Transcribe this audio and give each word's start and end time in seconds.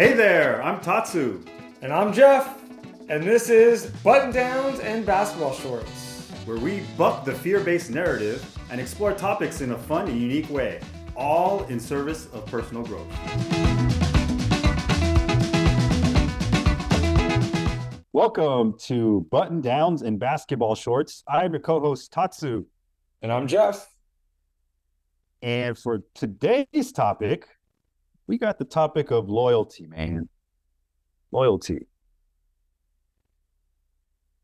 Hey 0.00 0.14
there, 0.14 0.62
I'm 0.62 0.80
Tatsu, 0.80 1.44
And 1.82 1.92
I'm 1.92 2.10
Jeff, 2.10 2.58
and 3.10 3.22
this 3.22 3.50
is 3.50 3.84
Button 4.02 4.32
Downs 4.32 4.80
and 4.80 5.04
Basketball 5.04 5.52
Shorts. 5.52 6.30
where 6.46 6.56
we 6.56 6.80
buck 6.96 7.26
the 7.26 7.34
fear 7.34 7.60
based 7.60 7.90
narrative 7.90 8.42
and 8.70 8.80
explore 8.80 9.12
topics 9.12 9.60
in 9.60 9.72
a 9.72 9.76
fun 9.76 10.08
and 10.08 10.18
unique 10.18 10.48
way, 10.48 10.80
all 11.14 11.64
in 11.64 11.78
service 11.78 12.28
of 12.32 12.46
personal 12.46 12.82
growth. 12.82 13.06
Welcome 18.14 18.78
to 18.84 19.26
Button 19.30 19.60
Downs 19.60 20.00
and 20.00 20.18
Basketball 20.18 20.76
Shorts. 20.76 21.22
I'm 21.28 21.52
your 21.52 21.60
co-host 21.60 22.10
Tatsu, 22.10 22.64
And 23.20 23.30
I'm 23.30 23.46
Jeff. 23.46 23.86
and 25.42 25.76
for 25.76 26.00
today's 26.14 26.90
topic, 26.94 27.46
we 28.30 28.38
got 28.38 28.60
the 28.60 28.64
topic 28.64 29.10
of 29.10 29.28
loyalty, 29.28 29.88
man. 29.88 30.28
Loyalty. 31.32 31.88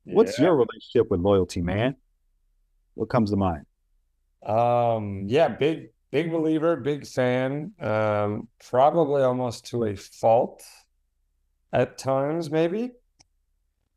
What's 0.03 0.41
your 0.41 0.57
relationship 0.57 1.09
with 1.09 1.21
loyalty, 1.21 1.63
man? 1.63 1.95
What 2.95 3.09
comes 3.11 3.31
to 3.31 3.37
mind? 3.37 3.65
Um, 4.45 5.27
yeah, 5.29 5.47
big, 5.47 5.91
big 6.11 6.33
believer, 6.33 6.75
big 6.75 7.07
fan. 7.07 7.75
Um, 7.79 8.49
probably 8.69 9.23
almost 9.23 9.67
to 9.67 9.85
a 9.85 9.95
fault 9.95 10.65
at 11.73 11.97
times, 11.97 12.51
maybe. 12.51 12.91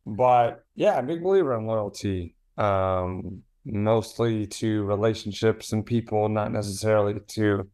But 0.06 0.66
yeah, 0.76 1.02
big 1.02 1.24
believer 1.24 1.58
in 1.58 1.66
loyalty. 1.66 2.36
Um, 2.60 3.42
mostly 3.66 4.46
to 4.46 4.84
relationships 4.84 5.74
and 5.74 5.84
people, 5.84 6.30
not 6.30 6.52
necessarily 6.52 7.20
to 7.30 7.68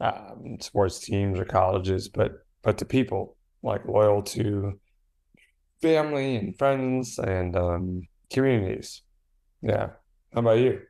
um, 0.00 0.58
sports 0.60 1.00
teams 1.00 1.38
or 1.38 1.44
colleges, 1.44 2.08
but 2.08 2.32
but 2.62 2.78
to 2.78 2.84
people, 2.84 3.36
like 3.62 3.84
loyal 3.86 4.22
to 4.22 4.78
family 5.80 6.36
and 6.36 6.56
friends 6.58 7.18
and 7.18 7.56
um, 7.56 8.02
communities. 8.30 9.02
Yeah. 9.62 9.90
How 10.32 10.40
about 10.40 10.58
you? 10.58 10.80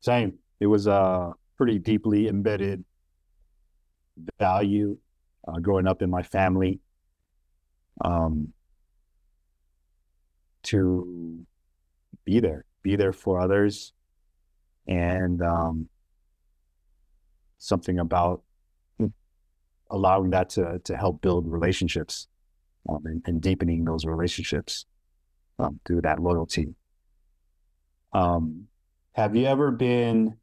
Same. 0.00 0.38
It 0.60 0.66
was 0.66 0.86
a 0.86 1.32
pretty 1.56 1.78
deeply 1.78 2.28
embedded 2.28 2.84
value 4.38 4.96
uh, 5.46 5.58
growing 5.58 5.86
up 5.86 6.02
in 6.02 6.10
my 6.10 6.22
family. 6.22 6.80
Um, 8.00 8.52
to 10.64 11.44
be 12.24 12.40
there, 12.40 12.64
be 12.82 12.96
there 12.96 13.12
for 13.12 13.40
others, 13.40 13.92
and 14.86 15.42
um, 15.42 15.88
something 17.62 18.00
about 18.00 18.42
allowing 19.90 20.30
that 20.30 20.50
to 20.50 20.80
to 20.84 20.96
help 20.96 21.20
build 21.20 21.46
relationships 21.46 22.26
um, 22.88 23.02
and, 23.04 23.22
and 23.26 23.40
deepening 23.40 23.84
those 23.84 24.04
relationships 24.04 24.86
um, 25.58 25.78
through 25.84 26.00
that 26.00 26.18
loyalty. 26.18 26.74
Um, 28.12 28.66
have 29.12 29.36
you 29.36 29.46
ever 29.46 29.70
been 29.70 30.36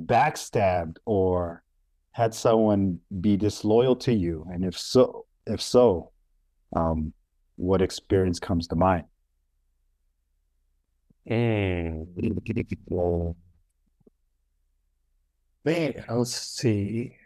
backstabbed 0.00 0.96
or 1.04 1.62
had 2.12 2.34
someone 2.34 3.00
be 3.20 3.36
disloyal 3.36 3.96
to 3.96 4.12
you? 4.12 4.46
And 4.50 4.64
if 4.64 4.78
so, 4.78 5.26
if 5.46 5.60
so, 5.60 6.12
um, 6.74 7.12
what 7.56 7.82
experience 7.82 8.40
comes 8.40 8.68
to 8.68 8.76
mind? 8.76 9.04
Mm. 11.28 13.36
Man, 15.64 16.04
let's 16.08 16.34
see. 16.34 17.16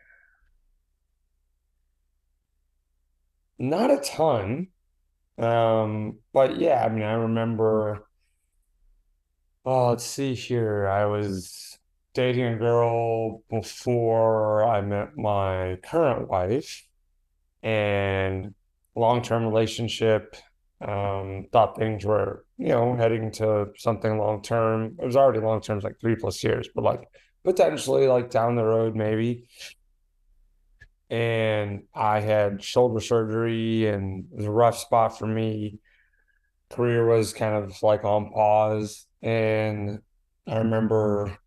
Not 3.58 3.90
a 3.90 3.98
ton. 3.98 4.68
Um, 5.38 6.18
but 6.32 6.58
yeah, 6.58 6.84
I 6.84 6.88
mean, 6.88 7.02
I 7.02 7.14
remember, 7.14 8.06
oh, 9.64 9.90
let's 9.90 10.04
see 10.04 10.34
here. 10.34 10.88
I 10.88 11.06
was 11.06 11.78
dating 12.14 12.44
a 12.44 12.56
girl 12.56 13.42
before 13.50 14.64
I 14.64 14.80
met 14.80 15.16
my 15.16 15.78
current 15.84 16.28
wife, 16.28 16.86
and 17.62 18.54
long-term 18.94 19.44
relationship. 19.44 20.36
Um, 20.80 21.46
thought 21.52 21.76
things 21.76 22.04
were, 22.04 22.44
you 22.58 22.68
know, 22.68 22.94
heading 22.96 23.30
to 23.32 23.68
something 23.76 24.18
long-term. 24.18 24.96
It 25.00 25.06
was 25.06 25.16
already 25.16 25.40
long-term, 25.40 25.80
like 25.80 25.98
three 26.00 26.16
plus 26.16 26.42
years, 26.44 26.68
but 26.74 26.84
like 26.84 27.08
potentially 27.44 28.06
like 28.06 28.30
down 28.30 28.56
the 28.56 28.64
road, 28.64 28.96
maybe. 28.96 29.48
And 31.10 31.84
I 31.94 32.20
had 32.20 32.62
shoulder 32.62 33.00
surgery 33.00 33.86
and 33.86 34.24
it 34.32 34.36
was 34.36 34.46
a 34.46 34.50
rough 34.50 34.78
spot 34.78 35.18
for 35.18 35.26
me. 35.26 35.78
Career 36.70 37.06
was 37.06 37.32
kind 37.32 37.54
of 37.54 37.80
like 37.82 38.04
on 38.04 38.32
pause. 38.32 39.06
And 39.22 40.00
I 40.46 40.58
remember 40.58 41.38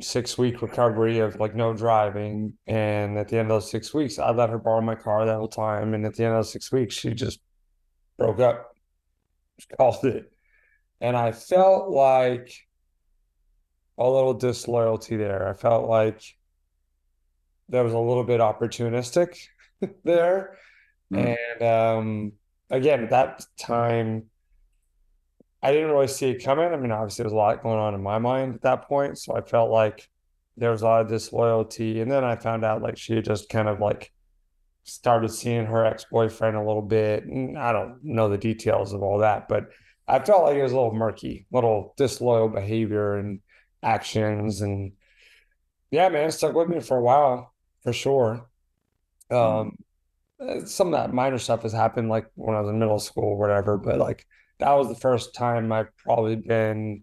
six 0.00 0.38
week 0.38 0.62
recovery 0.62 1.18
of 1.18 1.38
like 1.40 1.54
no 1.54 1.74
driving. 1.74 2.54
And 2.66 3.18
at 3.18 3.28
the 3.28 3.38
end 3.38 3.50
of 3.50 3.56
those 3.56 3.70
six 3.70 3.92
weeks, 3.92 4.18
I 4.18 4.30
let 4.30 4.50
her 4.50 4.58
borrow 4.58 4.80
my 4.80 4.94
car 4.94 5.26
that 5.26 5.36
whole 5.36 5.48
time. 5.48 5.92
And 5.92 6.06
at 6.06 6.14
the 6.14 6.24
end 6.24 6.34
of 6.34 6.46
six 6.46 6.72
weeks, 6.72 6.94
she 6.94 7.12
just 7.12 7.40
broke 8.16 8.40
up, 8.40 8.74
just 9.58 9.70
called 9.76 10.04
it. 10.04 10.32
And 11.00 11.16
I 11.16 11.32
felt 11.32 11.90
like 11.90 12.54
a 13.98 14.08
little 14.08 14.34
disloyalty 14.34 15.16
there. 15.16 15.48
I 15.48 15.52
felt 15.52 15.88
like 15.88 16.22
that 17.68 17.82
was 17.82 17.92
a 17.92 17.98
little 17.98 18.24
bit 18.24 18.40
opportunistic 18.40 19.38
there. 20.04 20.58
Mm. 21.12 21.36
And 21.60 21.62
um, 21.62 22.32
again, 22.70 23.04
at 23.04 23.10
that 23.10 23.44
time, 23.58 24.24
I 25.62 25.72
didn't 25.72 25.90
really 25.90 26.08
see 26.08 26.30
it 26.30 26.44
coming. 26.44 26.72
I 26.72 26.76
mean, 26.76 26.90
obviously, 26.90 27.22
there 27.22 27.26
was 27.26 27.32
a 27.32 27.36
lot 27.36 27.62
going 27.62 27.78
on 27.78 27.94
in 27.94 28.02
my 28.02 28.18
mind 28.18 28.54
at 28.54 28.62
that 28.62 28.82
point. 28.82 29.18
So 29.18 29.34
I 29.34 29.40
felt 29.40 29.70
like 29.70 30.08
there 30.56 30.70
was 30.70 30.82
a 30.82 30.84
lot 30.84 31.00
of 31.02 31.08
disloyalty. 31.08 32.00
And 32.00 32.10
then 32.10 32.22
I 32.22 32.36
found 32.36 32.64
out 32.64 32.82
like 32.82 32.98
she 32.98 33.14
had 33.14 33.24
just 33.24 33.48
kind 33.48 33.68
of 33.68 33.80
like 33.80 34.12
started 34.84 35.30
seeing 35.30 35.64
her 35.64 35.84
ex 35.84 36.04
boyfriend 36.10 36.56
a 36.56 36.62
little 36.62 36.82
bit. 36.82 37.24
And 37.24 37.58
I 37.58 37.72
don't 37.72 38.04
know 38.04 38.28
the 38.28 38.38
details 38.38 38.92
of 38.92 39.02
all 39.02 39.18
that, 39.18 39.48
but 39.48 39.68
I 40.06 40.18
felt 40.18 40.44
like 40.44 40.56
it 40.56 40.62
was 40.62 40.72
a 40.72 40.76
little 40.76 40.94
murky, 40.94 41.46
little 41.50 41.94
disloyal 41.96 42.48
behavior 42.48 43.16
and 43.16 43.40
actions. 43.84 44.60
And 44.60 44.92
yeah, 45.90 46.08
man, 46.08 46.28
it 46.28 46.32
stuck 46.32 46.54
with 46.54 46.68
me 46.68 46.80
for 46.80 46.96
a 46.96 47.02
while 47.02 47.54
for 47.82 47.92
sure. 47.92 48.48
Um, 49.30 49.76
uh, 50.40 50.64
some 50.64 50.88
of 50.88 50.92
that 50.92 51.14
minor 51.14 51.38
stuff 51.38 51.62
has 51.62 51.72
happened 51.72 52.08
like 52.08 52.26
when 52.34 52.56
I 52.56 52.60
was 52.60 52.70
in 52.70 52.78
middle 52.78 52.98
school 52.98 53.24
or 53.24 53.38
whatever, 53.38 53.78
but 53.78 53.98
like 53.98 54.26
that 54.58 54.72
was 54.72 54.88
the 54.88 54.94
first 54.94 55.34
time 55.34 55.70
I've 55.72 55.96
probably 55.96 56.36
been, 56.36 57.02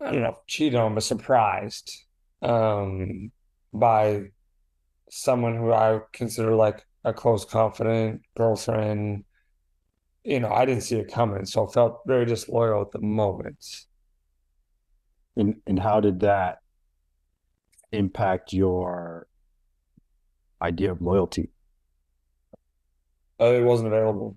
I 0.00 0.12
don't 0.12 0.22
know, 0.22 0.38
cheated 0.46 0.78
on, 0.78 0.94
but 0.94 1.02
surprised 1.02 1.92
um, 2.42 3.30
by 3.72 4.24
someone 5.10 5.56
who 5.56 5.72
I 5.72 6.00
consider 6.12 6.54
like 6.54 6.84
a 7.04 7.12
close, 7.12 7.44
confident 7.44 8.22
girlfriend. 8.36 9.24
You 10.24 10.40
know, 10.40 10.52
I 10.52 10.64
didn't 10.64 10.82
see 10.82 10.96
it 10.96 11.12
coming, 11.12 11.46
so 11.46 11.66
I 11.66 11.72
felt 11.72 12.00
very 12.06 12.26
disloyal 12.26 12.82
at 12.82 12.92
the 12.92 13.00
moment. 13.00 13.86
And 15.36 15.56
and 15.66 15.78
how 15.78 16.00
did 16.00 16.20
that 16.20 16.58
impact 17.90 18.52
your 18.52 19.26
idea 20.60 20.92
of 20.92 21.00
loyalty? 21.02 21.50
Uh, 23.40 23.46
It 23.54 23.64
wasn't 23.64 23.88
available. 23.88 24.36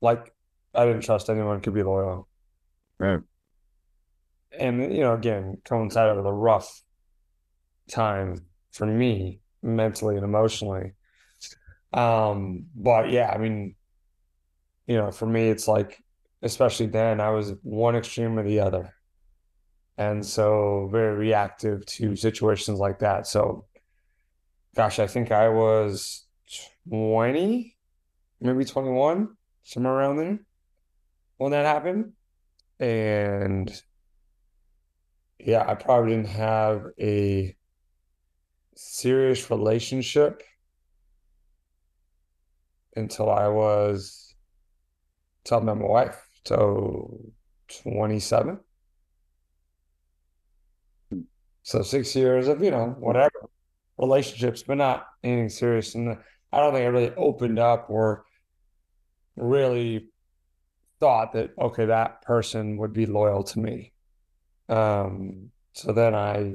Like 0.00 0.32
I 0.74 0.86
didn't 0.86 1.02
trust 1.02 1.28
anyone 1.28 1.60
could 1.60 1.74
be 1.74 1.82
loyal. 1.82 2.28
Right. 2.98 3.20
and 4.58 4.92
you 4.92 5.00
know 5.00 5.14
again 5.14 5.58
coincided 5.64 6.16
with 6.16 6.26
a 6.26 6.32
rough 6.32 6.82
time 7.90 8.34
for 8.72 8.86
me 8.86 9.40
mentally 9.62 10.16
and 10.16 10.24
emotionally 10.24 10.94
um 11.92 12.64
but 12.74 13.10
yeah 13.10 13.30
i 13.30 13.38
mean 13.38 13.74
you 14.86 14.96
know 14.96 15.10
for 15.12 15.26
me 15.26 15.48
it's 15.48 15.68
like 15.68 16.02
especially 16.42 16.86
then 16.86 17.20
i 17.20 17.30
was 17.30 17.52
one 17.62 17.94
extreme 17.94 18.38
or 18.38 18.42
the 18.42 18.58
other 18.60 18.92
and 19.98 20.24
so 20.24 20.88
very 20.90 21.14
reactive 21.16 21.84
to 21.84 22.16
situations 22.16 22.78
like 22.78 23.00
that 23.00 23.26
so 23.26 23.66
gosh 24.74 24.98
i 24.98 25.06
think 25.06 25.30
i 25.30 25.48
was 25.48 26.24
20 26.88 27.76
maybe 28.40 28.64
21 28.64 29.28
somewhere 29.64 29.92
around 29.92 30.16
there 30.16 30.38
when 31.36 31.50
that 31.50 31.66
happened 31.66 32.12
and 32.80 33.82
yeah, 35.38 35.64
I 35.66 35.74
probably 35.74 36.10
didn't 36.16 36.28
have 36.28 36.86
a 37.00 37.56
serious 38.74 39.50
relationship 39.50 40.42
until 42.96 43.30
I 43.30 43.48
was 43.48 44.34
met 45.50 45.62
my 45.62 45.74
wife. 45.74 46.28
So 46.44 47.32
27. 47.84 48.58
So 51.68 51.82
six 51.82 52.16
years 52.16 52.48
of, 52.48 52.62
you 52.64 52.70
know, 52.70 52.96
whatever. 52.98 53.30
relationships, 53.98 54.62
but 54.62 54.78
not 54.78 55.06
anything 55.22 55.50
serious. 55.50 55.94
And 55.94 56.16
I 56.50 56.60
don't 56.60 56.72
think 56.72 56.84
I 56.84 56.88
really 56.88 57.14
opened 57.14 57.58
up 57.58 57.90
or 57.90 58.24
really 59.36 60.08
thought 60.98 61.34
that 61.34 61.50
okay, 61.58 61.84
that 61.86 62.22
person 62.22 62.78
would 62.78 62.94
be 62.94 63.04
loyal 63.04 63.42
to 63.42 63.58
me. 63.58 63.92
Um, 64.70 65.50
so 65.74 65.92
then 65.92 66.14
I 66.14 66.54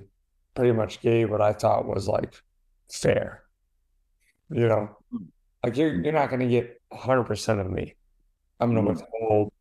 pretty 0.55 0.71
much 0.73 0.99
gave 1.01 1.29
what 1.29 1.41
I 1.41 1.53
thought 1.53 1.85
was 1.85 2.07
like 2.07 2.33
fair. 2.91 3.43
You 4.49 4.67
know, 4.67 4.97
like 5.63 5.77
you're 5.77 5.93
you're 6.01 6.11
not 6.13 6.29
going 6.29 6.39
to 6.39 6.47
get 6.47 6.81
100% 6.91 7.59
of 7.59 7.69
me. 7.69 7.93
I'm 8.59 8.73
going 8.73 8.85
to 8.87 8.93
Mhm. 8.93 8.95
withhold 8.95 9.53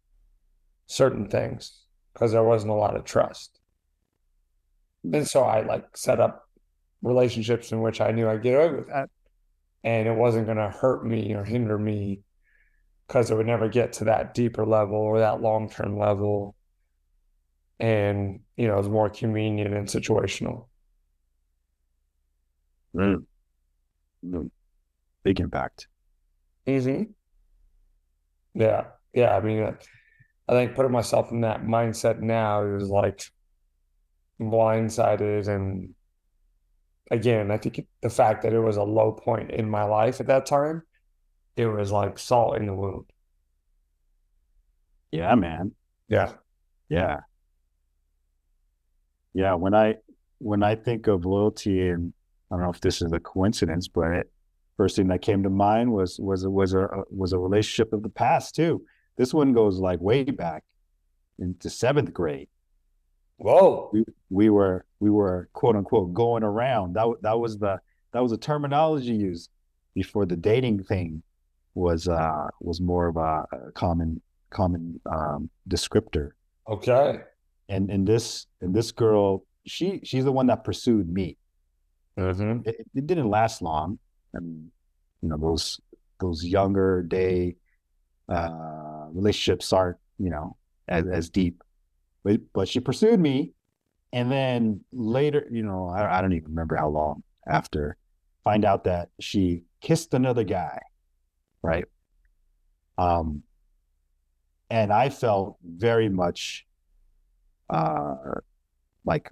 certain 0.87 1.29
things 1.29 1.85
because 2.15 2.33
there 2.33 2.43
wasn't 2.45 2.73
a 2.73 2.77
lot 2.77 2.97
of 2.97 3.05
trust. 3.05 3.59
And 5.05 5.27
so 5.27 5.43
I 5.43 5.63
like 5.63 5.97
set 5.97 6.21
up 6.21 6.49
relationships 7.03 7.73
in 7.73 7.81
which 7.81 8.01
I 8.01 8.13
knew 8.13 8.29
I'd 8.29 8.43
get 8.43 8.55
away 8.55 8.71
with 8.71 8.89
that. 8.89 9.11
And 9.85 10.07
it 10.07 10.15
wasn't 10.15 10.47
going 10.47 10.59
to 10.59 10.71
hurt 10.71 11.05
me 11.05 11.35
or 11.35 11.45
hinder 11.45 11.77
me 11.77 12.21
because 13.07 13.31
it 13.31 13.37
would 13.37 13.47
never 13.47 13.69
get 13.69 13.95
to 13.95 14.05
that 14.05 14.33
deeper 14.33 14.65
level 14.65 14.97
or 14.97 15.19
that 15.19 15.41
long 15.41 15.69
term 15.69 15.99
level. 15.99 16.55
And, 17.81 18.41
you 18.57 18.69
know, 18.69 18.75
it 18.75 18.79
was 18.79 18.89
more 18.89 19.11
convenient 19.11 19.75
and 19.75 19.89
situational. 19.89 20.69
Mm. 22.95 23.25
Mm. 24.25 24.51
Big 25.25 25.41
impact. 25.41 25.89
Easy. 26.65 27.09
Yeah. 28.55 28.85
Yeah. 29.13 29.37
I 29.37 29.41
mean, 29.41 29.77
I 30.49 30.53
think 30.53 30.77
putting 30.77 30.93
myself 30.93 31.33
in 31.33 31.41
that 31.41 31.65
mindset 31.65 32.21
now 32.21 32.65
is 32.77 32.89
like 32.89 33.25
blindsided. 34.51 35.49
And 35.49 35.95
again, 37.11 37.51
I 37.51 37.59
think 37.59 37.87
the 38.01 38.11
fact 38.11 38.43
that 38.43 38.53
it 38.53 38.61
was 38.61 38.77
a 38.77 38.83
low 38.83 39.13
point 39.13 39.51
in 39.51 39.69
my 39.69 39.85
life 39.85 40.21
at 40.21 40.27
that 40.27 40.47
time, 40.47 40.83
it 41.57 41.67
was 41.67 41.93
like 41.93 42.19
salt 42.19 42.57
in 42.57 42.67
the 42.67 42.75
wound. 42.75 43.07
Yeah, 45.11 45.35
man. 45.35 45.73
Yeah. 46.09 46.33
Yeah. 46.89 47.21
Yeah, 49.35 49.55
when 49.55 49.75
I 49.75 49.97
when 50.39 50.63
I 50.63 50.75
think 50.75 51.07
of 51.07 51.25
loyalty 51.25 51.89
and 51.89 52.13
I 52.51 52.57
don't 52.57 52.65
know 52.65 52.71
if 52.71 52.81
this 52.81 53.01
is 53.01 53.13
a 53.13 53.21
coincidence, 53.21 53.89
but 53.89 54.11
it, 54.13 54.33
first 54.77 54.97
thing 54.97 55.09
that 55.09 55.23
came 55.23 55.43
to 55.43 55.51
mind 55.51 55.93
was 55.93 56.19
was 56.21 56.47
was 56.47 56.75
a 56.75 56.89
was 57.11 57.33
a 57.33 57.39
relationship 57.39 57.93
of 57.93 58.03
the 58.03 58.09
past 58.11 58.55
too. 58.55 58.85
This 59.17 59.33
one 59.33 59.53
goes 59.53 59.79
like 59.79 60.01
way 60.01 60.25
back 60.25 60.65
into 61.39 61.71
seventh 61.71 62.13
grade. 62.13 62.49
Whoa. 63.43 63.91
We 63.93 64.05
we 64.31 64.51
were 64.51 64.85
we 65.01 65.11
were 65.11 65.49
quote 65.53 65.77
unquote 65.77 66.15
going 66.15 66.43
around. 66.43 66.95
That 66.95 67.09
that 67.23 67.39
was 67.39 67.59
the 67.59 67.81
that 68.13 68.21
was 68.23 68.31
the 68.31 68.39
terminology 68.39 69.15
used 69.15 69.51
before 69.95 70.27
the 70.27 70.37
dating 70.37 70.85
thing 70.85 71.23
was 71.75 72.07
uh 72.09 72.47
was 72.61 72.81
more 72.81 73.09
of 73.09 73.17
a, 73.17 73.45
a 73.53 73.73
common 73.75 74.21
common 74.51 75.01
um 75.07 75.49
descriptor 75.69 76.31
Okay. 76.69 77.21
and 77.69 77.91
and 77.91 78.07
this 78.07 78.47
and 78.61 78.75
this 78.75 78.93
girl 78.93 79.45
she 79.67 80.01
she's 80.05 80.25
the 80.25 80.33
one 80.33 80.47
that 80.47 80.65
pursued 80.65 81.09
me 81.09 81.37
Mm-hmm. 82.19 82.69
it, 82.69 82.77
it 82.95 83.07
didn't 83.07 83.31
last 83.31 83.63
long 83.63 83.99
i 84.37 84.39
mean 84.41 84.71
you 85.23 85.29
know 85.31 85.39
those 85.39 85.81
those 86.21 86.45
younger 86.45 87.03
day 87.03 87.57
uh 88.29 89.07
relationships 89.13 89.73
aren't 89.73 89.97
you 90.19 90.29
know 90.29 90.57
as, 90.89 91.07
as 91.07 91.31
deep 91.31 91.63
but 92.25 92.41
but 92.53 92.69
she 92.69 92.81
pursued 92.81 93.21
me. 93.21 93.53
And 94.13 94.31
then 94.31 94.85
later 94.93 95.47
you 95.51 95.63
know 95.63 95.89
I, 95.89 96.19
I 96.19 96.21
don't 96.21 96.33
even 96.35 96.51
remember 96.51 96.77
how 96.77 96.89
long 96.89 97.23
after 97.47 97.97
find 98.45 98.65
out 98.65 98.85
that 98.85 99.09
she 99.21 99.63
kissed 99.81 100.15
another 100.15 100.45
guy 100.45 100.79
right? 101.63 101.85
Um 102.99 103.43
and 104.71 104.93
i 104.93 105.09
felt 105.11 105.57
very 105.65 106.09
much 106.09 106.67
uh 107.71 108.17
like 109.05 109.31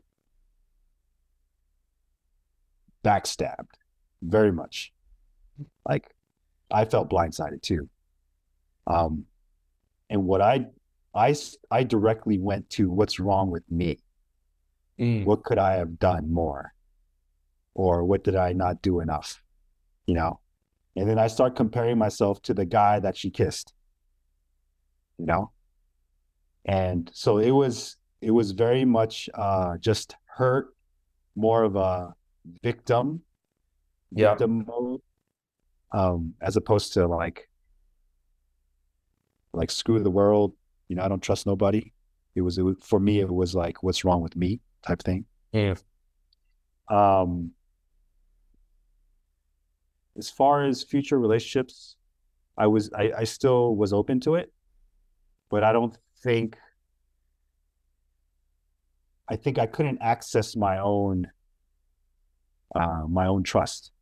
backstabbed 3.04 3.74
very 4.22 4.52
much. 4.52 4.92
Like 5.88 6.14
i 6.70 6.84
felt 6.84 7.10
blindsided 7.10 7.62
too. 7.62 7.88
Um 8.86 9.24
and 10.08 10.24
what 10.24 10.40
i 10.40 10.66
i 11.14 11.34
i 11.70 11.82
directly 11.82 12.38
went 12.38 12.68
to 12.70 12.90
what's 12.90 13.18
wrong 13.20 13.50
with 13.50 13.64
me. 13.70 13.98
Mm. 14.98 15.24
what 15.24 15.42
could 15.44 15.58
i 15.58 15.74
have 15.76 15.98
done 15.98 16.30
more? 16.32 16.74
Or 17.74 18.04
what 18.04 18.22
did 18.24 18.36
i 18.36 18.52
not 18.52 18.82
do 18.82 19.00
enough? 19.00 19.42
You 20.06 20.14
know? 20.14 20.40
And 20.96 21.08
then 21.08 21.18
i 21.18 21.26
start 21.26 21.56
comparing 21.56 21.98
myself 21.98 22.42
to 22.42 22.54
the 22.54 22.66
guy 22.66 23.00
that 23.00 23.16
she 23.16 23.30
kissed. 23.30 23.72
You 25.18 25.26
know? 25.26 25.52
And 26.64 27.10
so 27.14 27.38
it 27.38 27.50
was 27.50 27.96
it 28.20 28.30
was 28.30 28.52
very 28.52 28.84
much 28.84 29.28
uh 29.34 29.78
just 29.78 30.14
hurt 30.36 30.74
more 31.34 31.64
of 31.64 31.76
a 31.76 32.14
victim 32.62 33.22
Yeah. 34.12 34.30
victim 34.30 34.64
mode 34.66 35.00
um 35.92 36.34
as 36.40 36.56
opposed 36.56 36.92
to 36.94 37.06
like 37.06 37.48
like 39.52 39.70
screw 39.70 40.00
the 40.02 40.10
world 40.10 40.52
you 40.90 40.96
know 40.96 41.04
i 41.04 41.08
don't 41.08 41.22
trust 41.22 41.46
nobody. 41.46 41.92
It 42.34 42.42
was, 42.42 42.58
it 42.58 42.62
was 42.62 42.76
for 42.82 43.00
me 43.00 43.20
it 43.20 43.30
was 43.30 43.54
like 43.54 43.82
what's 43.82 44.04
wrong 44.04 44.20
with 44.20 44.36
me? 44.36 44.60
type 44.86 45.02
thing. 45.02 45.24
Yeah. 45.52 45.74
um 46.88 47.52
as 50.18 50.28
far 50.30 50.64
as 50.64 50.82
future 50.82 51.18
relationships 51.18 51.96
i 52.58 52.66
was 52.66 52.90
i, 52.92 53.12
I 53.18 53.24
still 53.24 53.76
was 53.76 53.92
open 53.92 54.20
to 54.20 54.34
it 54.34 54.52
but 55.50 55.62
i 55.62 55.72
don't 55.72 55.96
think 56.22 56.58
i 59.28 59.36
think 59.36 59.58
i 59.58 59.66
couldn't 59.66 59.98
access 60.00 60.56
my 60.56 60.78
own 60.78 61.28
uh 62.74 63.04
my 63.08 63.26
own 63.26 63.42
trust. 63.42 63.92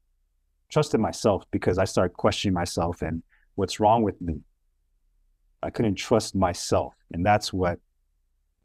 Trust 0.70 0.94
in 0.94 1.00
myself 1.00 1.44
because 1.50 1.76
i 1.78 1.84
started 1.84 2.14
questioning 2.16 2.54
myself 2.54 3.02
and 3.02 3.22
what's 3.56 3.80
wrong 3.80 4.02
with 4.02 4.20
me 4.20 4.40
i 5.62 5.70
couldn't 5.70 5.96
trust 5.96 6.34
myself. 6.34 6.94
And 7.12 7.24
that's 7.24 7.52
what 7.52 7.78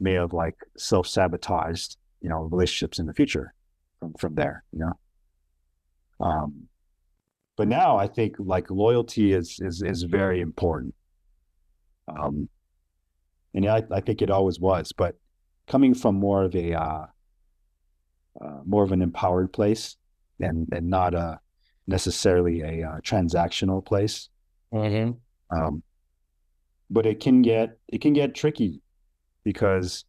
may 0.00 0.14
have 0.14 0.32
like 0.32 0.56
self-sabotaged 0.76 1.96
you 2.20 2.28
know 2.28 2.42
relationships 2.42 2.98
in 2.98 3.06
the 3.06 3.14
future 3.14 3.54
from 4.00 4.12
from 4.14 4.34
there 4.34 4.64
you 4.72 4.80
know? 4.80 4.92
Um 6.20 6.68
but 7.56 7.68
now 7.68 7.96
i 7.96 8.06
think 8.06 8.36
like 8.38 8.70
loyalty 8.70 9.32
is 9.32 9.58
is 9.60 9.82
is 9.82 10.02
very 10.02 10.40
important. 10.40 10.94
Um 12.08 12.48
and 13.54 13.66
i 13.68 13.82
i 13.90 14.00
think 14.00 14.22
it 14.22 14.30
always 14.30 14.60
was 14.60 14.92
but 14.92 15.16
coming 15.66 15.94
from 15.94 16.16
more 16.16 16.44
of 16.44 16.54
a 16.54 16.74
uh, 16.74 17.06
uh 18.40 18.60
more 18.66 18.82
of 18.82 18.92
an 18.92 19.02
empowered 19.02 19.52
place 19.52 19.96
and 20.40 20.68
and 20.72 20.88
not 20.88 21.14
a 21.14 21.38
necessarily 21.86 22.60
a 22.62 22.88
uh, 22.88 23.00
transactional 23.00 23.84
place. 23.84 24.28
Mm-hmm. 24.72 25.12
um 25.56 25.82
but 26.90 27.06
it 27.06 27.20
can 27.20 27.42
get 27.42 27.78
it 27.88 28.00
can 28.00 28.12
get 28.12 28.34
tricky 28.34 28.80
because 29.42 30.04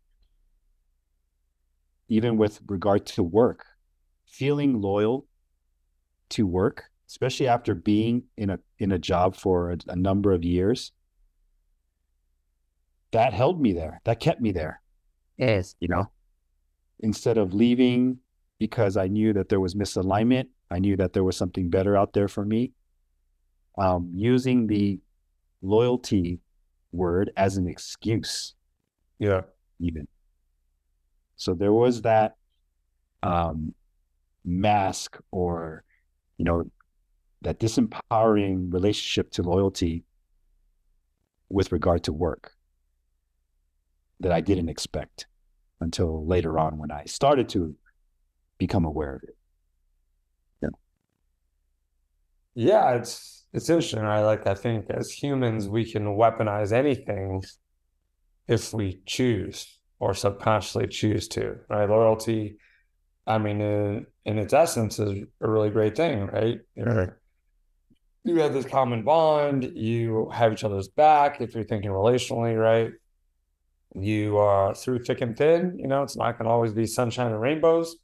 even 2.08 2.38
with 2.38 2.60
regard 2.68 3.06
to 3.06 3.24
work 3.24 3.66
feeling 4.26 4.82
loyal 4.82 5.26
to 6.30 6.46
work 6.46 6.86
especially 7.08 7.48
after 7.48 7.74
being 7.74 8.24
in 8.38 8.50
a 8.50 8.60
in 8.80 8.92
a 8.92 9.00
job 9.00 9.36
for 9.36 9.72
a, 9.72 9.78
a 9.88 9.96
number 9.96 10.32
of 10.32 10.44
years 10.44 10.92
that 13.16 13.34
held 13.34 13.62
me 13.62 13.72
there. 13.72 14.02
That 14.04 14.20
kept 14.20 14.42
me 14.42 14.52
there. 14.52 14.82
Yes. 15.38 15.76
you 15.80 15.88
know? 15.88 16.12
Instead 17.00 17.38
of 17.38 17.54
leaving 17.54 18.20
because 18.58 18.96
i 18.96 19.08
knew 19.08 19.34
that 19.34 19.50
there 19.50 19.60
was 19.60 19.76
misalignment 19.76 20.48
i 20.72 20.80
knew 20.80 20.96
that 20.96 21.12
there 21.12 21.26
was 21.26 21.36
something 21.36 21.70
better 21.70 21.98
out 21.98 22.14
there 22.14 22.30
for 22.30 22.46
me 22.46 22.72
um, 23.78 24.10
using 24.14 24.66
the 24.66 24.98
loyalty 25.62 26.40
word 26.96 27.32
as 27.38 27.58
an 27.58 27.68
excuse 27.68 28.56
Yeah. 29.20 29.42
even 29.80 30.08
so 31.36 31.54
there 31.54 31.74
was 31.74 32.02
that 32.04 32.36
um, 33.24 33.74
mask 34.44 35.18
or 35.32 35.84
you 36.38 36.46
know 36.46 36.70
that 37.42 37.60
disempowering 37.60 38.72
relationship 38.74 39.32
to 39.32 39.44
loyalty 39.44 40.04
with 41.50 41.72
regard 41.72 42.04
to 42.04 42.14
work 42.14 42.54
that 44.22 44.32
i 44.32 44.42
didn't 44.42 44.70
expect 44.70 45.28
until 45.82 46.26
later 46.26 46.58
on 46.58 46.78
when 46.78 46.92
i 46.92 47.04
started 47.06 47.50
to 47.50 47.76
become 48.58 48.86
aware 48.86 49.16
of 49.16 49.24
it 49.24 49.36
Yeah, 50.62 50.70
Yeah. 52.56 52.92
it's 52.96 53.35
it's 53.56 53.70
interesting. 53.70 54.00
I 54.00 54.22
like 54.22 54.46
I 54.48 54.54
think 54.54 54.90
as 54.90 55.12
humans 55.12 55.68
we 55.68 55.90
can 55.90 56.06
weaponize 56.18 56.72
anything 56.72 57.44
if 58.48 58.74
we 58.74 59.02
choose 59.06 59.80
or 60.00 60.14
subconsciously 60.14 60.88
choose 60.88 61.28
to, 61.30 61.58
right? 61.70 61.90
Loyalty 61.90 62.58
I 63.28 63.38
mean, 63.38 63.60
in, 63.62 64.06
in 64.26 64.38
its 64.38 64.54
essence, 64.54 65.00
is 65.00 65.24
a 65.42 65.50
really 65.50 65.70
great 65.70 65.96
thing, 65.96 66.28
right? 66.28 66.60
You 68.24 68.40
have 68.40 68.54
this 68.54 68.66
common 68.66 69.04
bond. 69.04 69.72
You 69.76 70.30
have 70.32 70.54
each 70.54 70.64
other's 70.64 70.88
back 70.88 71.42
if 71.42 71.56
you're 71.56 71.64
thinking 71.64 71.90
relationally, 71.90 72.60
right? 72.60 72.92
You 73.96 74.38
are 74.38 74.76
through 74.76 75.04
thick 75.04 75.22
and 75.22 75.38
thin. 75.38 75.80
You 75.80 75.88
know, 75.88 76.04
it's 76.04 76.18
not 76.18 76.38
going 76.38 76.46
to 76.46 76.52
always 76.52 76.74
be 76.74 76.86
sunshine 76.86 77.32
and 77.32 77.42
rainbows, 77.42 77.96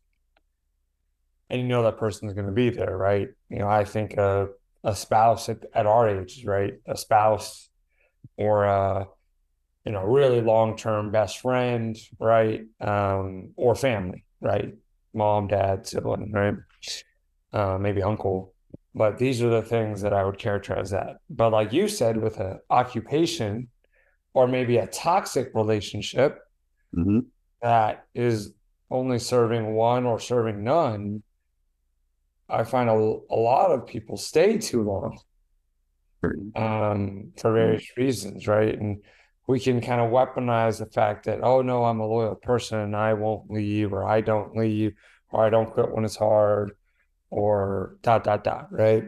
and 1.49 1.61
you 1.61 1.67
know 1.67 1.83
that 1.83 1.97
person's 1.97 2.33
going 2.33 2.47
to 2.47 2.53
be 2.53 2.69
there, 2.69 2.95
right? 2.95 3.29
You 3.49 3.59
know, 3.59 3.67
I 3.67 3.83
think 3.83 4.13
a 4.17 4.49
a 4.83 4.95
spouse 4.95 5.49
at, 5.49 5.59
at 5.73 5.85
our 5.85 6.09
age, 6.09 6.43
right? 6.45 6.73
A 6.87 6.97
spouse 6.97 7.69
or 8.37 8.65
a 8.65 9.07
you 9.85 9.91
know 9.91 10.03
really 10.03 10.41
long 10.41 10.77
term 10.77 11.11
best 11.11 11.39
friend, 11.39 11.97
right? 12.19 12.61
Um, 12.79 13.51
or 13.55 13.75
family, 13.75 14.25
right? 14.41 14.73
Mom, 15.13 15.47
dad, 15.47 15.87
sibling, 15.87 16.31
right? 16.31 16.55
Uh, 17.53 17.77
maybe 17.77 18.01
uncle. 18.01 18.53
But 18.93 19.17
these 19.17 19.41
are 19.41 19.49
the 19.49 19.61
things 19.61 20.01
that 20.01 20.13
I 20.13 20.23
would 20.25 20.37
characterize 20.37 20.89
that. 20.91 21.17
But 21.29 21.51
like 21.51 21.71
you 21.73 21.87
said, 21.87 22.17
with 22.17 22.39
an 22.39 22.59
occupation 22.69 23.69
or 24.33 24.47
maybe 24.47 24.77
a 24.77 24.87
toxic 24.87 25.51
relationship 25.53 26.39
Mm-hmm. 26.95 27.19
that 27.61 28.05
is 28.13 28.53
only 28.89 29.19
serving 29.19 29.73
one 29.73 30.05
or 30.05 30.19
serving 30.19 30.63
none, 30.63 31.23
I 32.51 32.63
find 32.63 32.89
a, 32.89 32.93
a 32.93 33.39
lot 33.39 33.71
of 33.71 33.87
people 33.87 34.17
stay 34.17 34.57
too 34.57 34.83
long 34.83 35.19
um, 36.55 37.31
for 37.37 37.53
various 37.53 37.97
reasons, 37.97 38.47
right? 38.47 38.77
And 38.77 39.01
we 39.47 39.59
can 39.59 39.81
kind 39.81 40.01
of 40.01 40.11
weaponize 40.11 40.79
the 40.79 40.85
fact 40.85 41.25
that, 41.25 41.39
oh 41.43 41.61
no, 41.61 41.83
I'm 41.85 41.99
a 41.99 42.05
loyal 42.05 42.35
person 42.35 42.79
and 42.79 42.95
I 42.95 43.13
won't 43.13 43.49
leave, 43.49 43.93
or 43.93 44.03
I 44.03 44.21
don't 44.21 44.55
leave, 44.55 44.93
or 45.31 45.45
I 45.45 45.49
don't 45.49 45.71
quit 45.71 45.91
when 45.91 46.05
it's 46.05 46.15
hard, 46.15 46.71
or 47.29 47.97
dot 48.01 48.23
dot 48.23 48.43
dot, 48.43 48.67
right? 48.71 49.05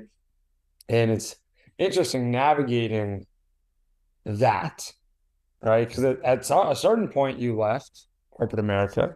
And 0.90 1.12
it's 1.12 1.36
interesting 1.78 2.32
navigating 2.32 3.26
that, 4.26 4.92
right? 5.62 5.88
Because 5.88 6.04
at, 6.24 6.50
a 6.50 6.76
certain 6.76 7.10
point, 7.10 7.40
you 7.40 7.58
left 7.58 8.08
corporate 8.32 8.60
America. 8.60 9.16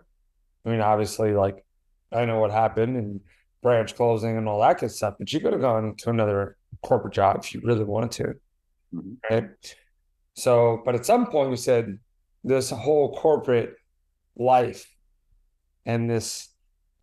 I 0.66 0.70
mean, 0.70 0.82
obviously, 0.82 1.34
like 1.34 1.66
I 2.12 2.26
know 2.26 2.40
what 2.40 2.52
happened 2.52 2.98
and 2.98 3.22
branch 3.62 3.96
closing 3.96 4.38
and 4.38 4.48
all 4.48 4.60
that 4.62 4.80
good 4.80 4.92
stuff, 4.92 5.16
but 5.18 5.32
you 5.34 5.40
could 5.40 5.54
have 5.54 5.62
gone 5.62 5.96
to 5.98 6.10
another 6.10 6.58
corporate 6.82 7.14
job 7.14 7.38
if 7.44 7.54
you 7.54 7.62
really 7.64 7.84
wanted 7.84 8.12
to, 8.12 8.34
Mhm. 8.94 9.18
right? 9.30 9.76
So, 10.36 10.82
but 10.86 10.96
at 10.96 11.06
some 11.06 11.28
point, 11.28 11.50
we 11.50 11.58
said 11.58 12.00
this 12.44 12.70
whole 12.70 13.16
corporate 13.18 13.76
life 14.36 14.94
and 15.86 16.10
this 16.10 16.50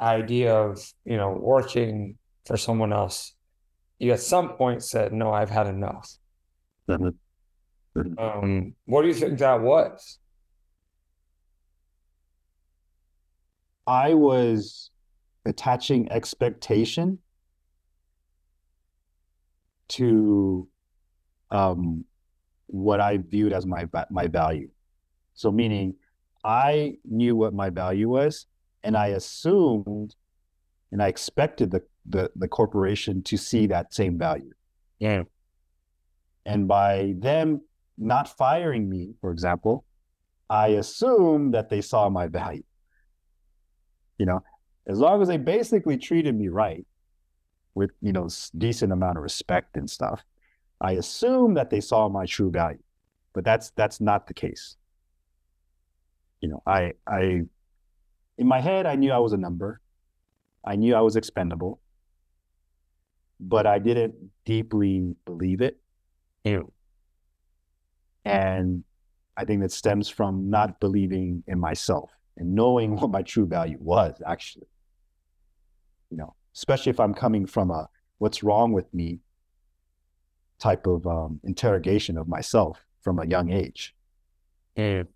idea 0.00 0.54
of 0.54 0.92
you 1.04 1.16
know 1.16 1.30
working 1.32 2.18
for 2.46 2.56
someone 2.56 2.92
else, 2.92 3.34
you 3.98 4.12
at 4.12 4.20
some 4.20 4.50
point 4.56 4.82
said, 4.82 5.12
"No, 5.12 5.32
I've 5.32 5.50
had 5.50 5.66
enough." 5.66 6.08
Mhm. 6.88 7.14
Um, 8.18 8.74
what 8.86 9.02
do 9.02 9.08
you 9.08 9.14
think 9.14 9.38
that 9.38 9.60
was? 9.60 10.18
I 13.86 14.14
was 14.14 14.90
attaching 15.44 16.10
expectation 16.10 17.18
to 19.88 20.68
um, 21.50 22.04
what 22.66 23.00
I 23.00 23.18
viewed 23.18 23.52
as 23.52 23.66
my 23.66 23.88
my 24.10 24.26
value. 24.26 24.70
So 25.34 25.50
meaning, 25.50 25.96
I 26.44 26.98
knew 27.04 27.36
what 27.36 27.54
my 27.54 27.70
value 27.70 28.08
was, 28.08 28.46
and 28.82 28.96
I 28.96 29.08
assumed, 29.08 30.14
and 30.92 31.02
I 31.02 31.08
expected 31.08 31.70
the 31.70 31.82
the, 32.06 32.30
the 32.36 32.48
corporation 32.48 33.22
to 33.24 33.36
see 33.36 33.66
that 33.68 33.94
same 33.94 34.18
value. 34.18 34.52
Yeah. 34.98 35.22
And 36.44 36.68
by 36.68 37.14
them 37.18 37.62
not 37.96 38.28
firing 38.36 38.88
me, 38.88 39.14
for 39.20 39.30
example, 39.30 39.84
I 40.50 40.68
assume 40.68 41.52
that 41.52 41.70
they 41.70 41.80
saw 41.80 42.08
my 42.10 42.26
value. 42.26 42.64
You 44.18 44.26
know, 44.26 44.44
as 44.86 44.98
long 44.98 45.22
as 45.22 45.28
they 45.28 45.36
basically 45.36 45.96
treated 45.96 46.34
me 46.34 46.48
right 46.48 46.86
with, 47.74 47.90
you 48.00 48.12
know, 48.12 48.28
decent 48.56 48.92
amount 48.92 49.16
of 49.16 49.22
respect 49.22 49.76
and 49.76 49.88
stuff, 49.88 50.22
I 50.80 50.92
assume 50.92 51.54
that 51.54 51.70
they 51.70 51.80
saw 51.80 52.08
my 52.08 52.26
true 52.26 52.50
value. 52.50 52.82
But 53.32 53.44
that's 53.44 53.70
that's 53.70 54.00
not 54.00 54.26
the 54.26 54.34
case. 54.34 54.76
You 56.40 56.50
know, 56.50 56.62
I 56.66 56.92
I 57.06 57.42
in 58.38 58.46
my 58.46 58.60
head 58.60 58.86
I 58.86 58.94
knew 58.94 59.10
I 59.10 59.18
was 59.18 59.32
a 59.32 59.38
number. 59.38 59.80
I 60.64 60.76
knew 60.76 60.94
I 60.94 61.00
was 61.00 61.16
expendable. 61.16 61.80
But 63.40 63.66
I 63.66 63.78
didn't 63.78 64.14
deeply 64.44 65.16
believe 65.24 65.60
it. 65.60 65.80
Ew. 66.44 66.72
And 68.24 68.84
I 69.36 69.44
think 69.44 69.62
that 69.62 69.72
stems 69.72 70.08
from 70.08 70.48
not 70.48 70.78
believing 70.80 71.42
in 71.46 71.58
myself 71.58 72.10
and 72.36 72.54
knowing 72.54 72.96
what 73.00 73.10
my 73.10 73.22
true 73.22 73.46
value 73.46 73.78
was 73.80 74.20
actually. 74.26 74.68
You 76.14 76.18
know, 76.18 76.34
especially 76.54 76.90
if 76.90 77.00
I'm 77.00 77.12
coming 77.12 77.44
from 77.44 77.72
a 77.72 77.88
what's 78.18 78.44
wrong 78.44 78.72
with 78.72 78.86
me 78.94 79.18
type 80.60 80.86
of 80.86 81.04
um, 81.08 81.40
interrogation 81.42 82.16
of 82.16 82.28
myself 82.28 82.86
from 83.00 83.18
a 83.18 83.26
young 83.26 83.50
age, 83.50 83.96
Ew. 84.76 85.08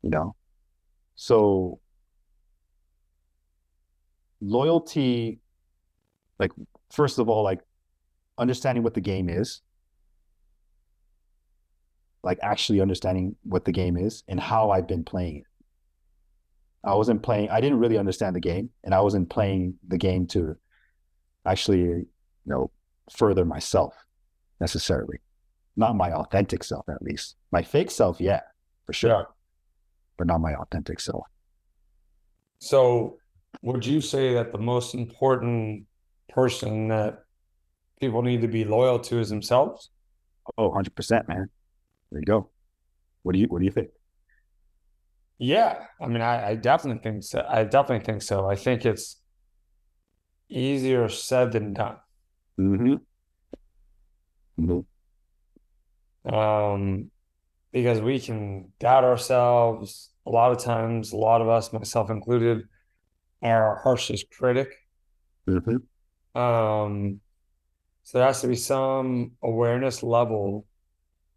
you 0.00 0.08
know? 0.08 0.34
So 1.14 1.78
loyalty, 4.40 5.40
like, 6.38 6.52
first 6.90 7.18
of 7.18 7.28
all, 7.28 7.44
like 7.44 7.60
understanding 8.38 8.82
what 8.82 8.94
the 8.94 9.02
game 9.02 9.28
is, 9.28 9.60
like 12.22 12.38
actually 12.40 12.80
understanding 12.80 13.36
what 13.42 13.66
the 13.66 13.72
game 13.72 13.98
is 13.98 14.24
and 14.26 14.40
how 14.40 14.70
I've 14.70 14.88
been 14.88 15.04
playing 15.04 15.36
it. 15.36 15.49
I 16.82 16.94
wasn't 16.94 17.22
playing, 17.22 17.50
I 17.50 17.60
didn't 17.60 17.78
really 17.78 17.98
understand 17.98 18.34
the 18.36 18.40
game, 18.40 18.70
and 18.84 18.94
I 18.94 19.00
wasn't 19.00 19.28
playing 19.28 19.74
the 19.86 19.98
game 19.98 20.26
to 20.28 20.56
actually, 21.44 21.80
you 21.80 22.06
know, 22.46 22.70
further 23.10 23.44
myself 23.44 23.94
necessarily. 24.60 25.18
Not 25.76 25.96
my 25.96 26.12
authentic 26.12 26.64
self, 26.64 26.88
at 26.88 27.02
least. 27.02 27.36
My 27.52 27.62
fake 27.62 27.90
self, 27.90 28.20
yeah, 28.20 28.40
for 28.86 28.92
sure, 28.92 29.10
Yeah. 29.10 29.22
but 30.16 30.26
not 30.26 30.40
my 30.40 30.54
authentic 30.54 31.00
self. 31.00 31.26
So, 32.58 33.18
would 33.62 33.84
you 33.84 34.00
say 34.00 34.34
that 34.34 34.52
the 34.52 34.58
most 34.58 34.94
important 34.94 35.86
person 36.28 36.88
that 36.88 37.24
people 38.00 38.22
need 38.22 38.40
to 38.42 38.48
be 38.48 38.64
loyal 38.64 38.98
to 39.00 39.18
is 39.18 39.28
themselves? 39.28 39.90
Oh, 40.56 40.70
100%, 40.70 41.28
man. 41.28 41.50
There 42.10 42.20
you 42.20 42.26
go. 42.26 42.50
What 43.22 43.32
do 43.32 43.38
you, 43.38 43.46
what 43.48 43.58
do 43.60 43.64
you 43.64 43.70
think? 43.70 43.90
Yeah, 45.42 45.86
I 45.98 46.06
mean, 46.06 46.20
I, 46.20 46.50
I 46.50 46.54
definitely 46.54 47.02
think 47.02 47.24
so. 47.24 47.42
I 47.48 47.64
definitely 47.64 48.04
think 48.04 48.20
so. 48.20 48.46
I 48.46 48.56
think 48.56 48.84
it's 48.84 49.16
easier 50.50 51.08
said 51.08 51.52
than 51.52 51.72
done. 51.72 51.96
Mm-hmm. 52.60 52.96
Mm-hmm. 54.62 56.34
Um, 56.34 57.10
because 57.72 58.02
we 58.02 58.20
can 58.20 58.72
doubt 58.80 59.04
ourselves 59.04 60.10
a 60.26 60.30
lot 60.30 60.52
of 60.52 60.58
times, 60.58 61.12
a 61.12 61.16
lot 61.16 61.40
of 61.40 61.48
us, 61.48 61.72
myself 61.72 62.10
included, 62.10 62.64
are 63.42 63.64
our 63.66 63.76
harshest 63.82 64.26
critic. 64.30 64.68
Mm-hmm. 65.48 66.38
Um, 66.38 67.20
so 68.02 68.18
there 68.18 68.26
has 68.26 68.42
to 68.42 68.48
be 68.48 68.56
some 68.56 69.32
awareness 69.42 70.02
level 70.02 70.66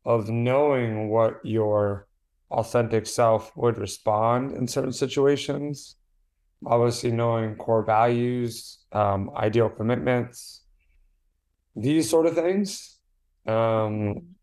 of 0.04 0.30
knowing 0.30 1.08
what 1.08 1.40
your 1.46 2.10
authentic 2.54 3.06
self 3.08 3.56
would 3.56 3.78
respond 3.78 4.52
in 4.52 4.68
certain 4.68 4.94
situations. 4.94 5.96
Obviously, 6.66 7.12
knowing 7.12 7.56
core 7.56 7.84
values, 7.84 8.80
um, 8.92 9.32
ideal 9.36 9.70
commitments, 9.70 10.64
these 11.76 12.10
sort 12.10 12.26
of 12.26 12.36
things. 12.36 13.00
Um, 13.46 14.36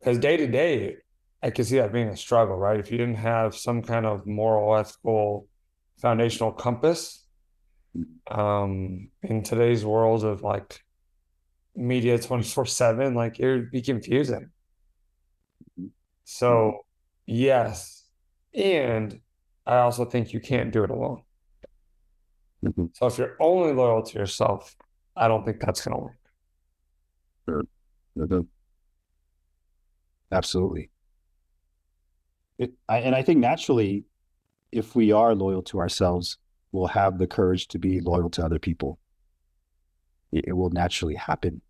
because 0.00 0.18
day 0.18 0.36
to 0.36 0.46
day, 0.46 0.96
I 1.42 1.50
can 1.50 1.64
see 1.64 1.78
that 1.78 1.92
being 1.92 2.08
a 2.08 2.16
struggle, 2.16 2.56
right? 2.56 2.80
If 2.80 2.90
you 2.90 2.98
didn't 2.98 3.16
have 3.16 3.54
some 3.54 3.82
kind 3.82 4.06
of 4.06 4.26
moral, 4.26 4.76
ethical, 4.76 5.46
foundational 6.00 6.52
compass, 6.52 7.24
um, 8.30 9.10
in 9.22 9.42
today's 9.42 9.84
world 9.84 10.24
of 10.24 10.42
like 10.42 10.80
media 11.74 12.18
24 12.18 12.66
7, 12.66 13.14
like 13.14 13.38
it 13.38 13.50
would 13.50 13.70
be 13.70 13.82
confusing. 13.82 14.50
So, 16.30 16.84
yes. 17.26 18.04
And 18.52 19.18
I 19.64 19.78
also 19.78 20.04
think 20.04 20.34
you 20.34 20.40
can't 20.40 20.70
do 20.70 20.84
it 20.84 20.90
alone. 20.90 21.22
Mm-hmm. 22.62 22.86
So, 22.92 23.06
if 23.06 23.16
you're 23.16 23.34
only 23.40 23.72
loyal 23.72 24.02
to 24.02 24.18
yourself, 24.18 24.76
I 25.16 25.26
don't 25.26 25.42
think 25.42 25.58
that's 25.58 25.80
going 25.80 25.96
to 25.96 26.04
work. 27.48 27.64
Mm-hmm. 28.18 28.40
Absolutely. 30.30 30.90
It, 32.58 32.72
I, 32.86 32.98
and 32.98 33.14
I 33.14 33.22
think 33.22 33.38
naturally, 33.38 34.04
if 34.70 34.94
we 34.94 35.12
are 35.12 35.34
loyal 35.34 35.62
to 35.62 35.78
ourselves, 35.78 36.36
we'll 36.72 36.88
have 36.88 37.16
the 37.16 37.26
courage 37.26 37.68
to 37.68 37.78
be 37.78 38.00
loyal 38.00 38.28
to 38.30 38.44
other 38.44 38.58
people. 38.58 38.98
It, 40.30 40.44
it 40.48 40.52
will 40.52 40.70
naturally 40.70 41.14
happen. 41.14 41.62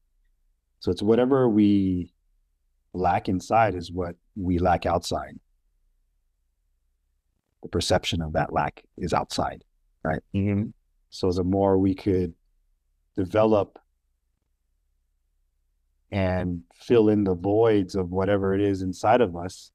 So 0.80 0.90
it's 0.90 1.02
whatever 1.02 1.48
we 1.48 2.12
lack 2.92 3.28
inside 3.28 3.74
is 3.74 3.92
what 3.92 4.16
we 4.36 4.58
lack 4.58 4.86
outside. 4.86 5.38
The 7.62 7.68
perception 7.68 8.22
of 8.22 8.32
that 8.34 8.52
lack 8.52 8.84
is 8.96 9.12
outside, 9.12 9.64
right? 10.02 10.22
Mhm. 10.34 10.72
So 11.10 11.32
the 11.32 11.44
more 11.44 11.78
we 11.78 11.94
could 11.94 12.34
develop 13.16 13.78
and 16.10 16.62
fill 16.74 17.08
in 17.08 17.24
the 17.24 17.34
voids 17.34 17.94
of 17.94 18.10
whatever 18.10 18.54
it 18.54 18.60
is 18.60 18.82
inside 18.82 19.20
of 19.20 19.36
us, 19.36 19.72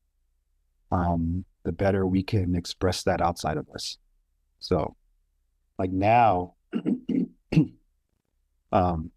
um, 0.92 1.46
the 1.64 1.72
better 1.72 2.06
we 2.06 2.24
can 2.24 2.56
express 2.56 3.04
that 3.04 3.22
outside 3.22 3.58
of 3.58 3.70
us. 3.70 3.98
So, 4.60 4.96
like 5.78 5.92
now, 5.92 6.56
um, 8.72 9.12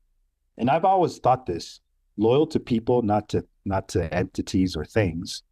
and 0.59 0.71
I've 0.71 0.85
always 0.85 1.19
thought 1.19 1.47
this: 1.47 1.81
loyal 2.17 2.47
to 2.49 2.61
people, 2.61 3.03
not 3.03 3.29
to 3.31 3.47
not 3.67 3.89
to 3.89 4.13
entities 4.13 4.77
or 4.77 4.85
things. 4.85 5.43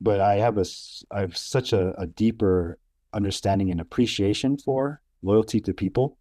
But 0.00 0.20
I 0.20 0.36
have 0.36 0.58
a 0.58 0.64
I 1.10 1.20
have 1.20 1.36
such 1.36 1.72
a, 1.72 1.94
a 2.00 2.06
deeper 2.06 2.78
understanding 3.12 3.70
and 3.70 3.80
appreciation 3.80 4.56
for 4.56 5.00
loyalty 5.22 5.60
to 5.60 5.74
people. 5.74 6.16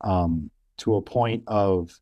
Um, 0.00 0.50
to 0.78 0.96
a 0.96 1.02
point 1.02 1.44
of 1.46 1.98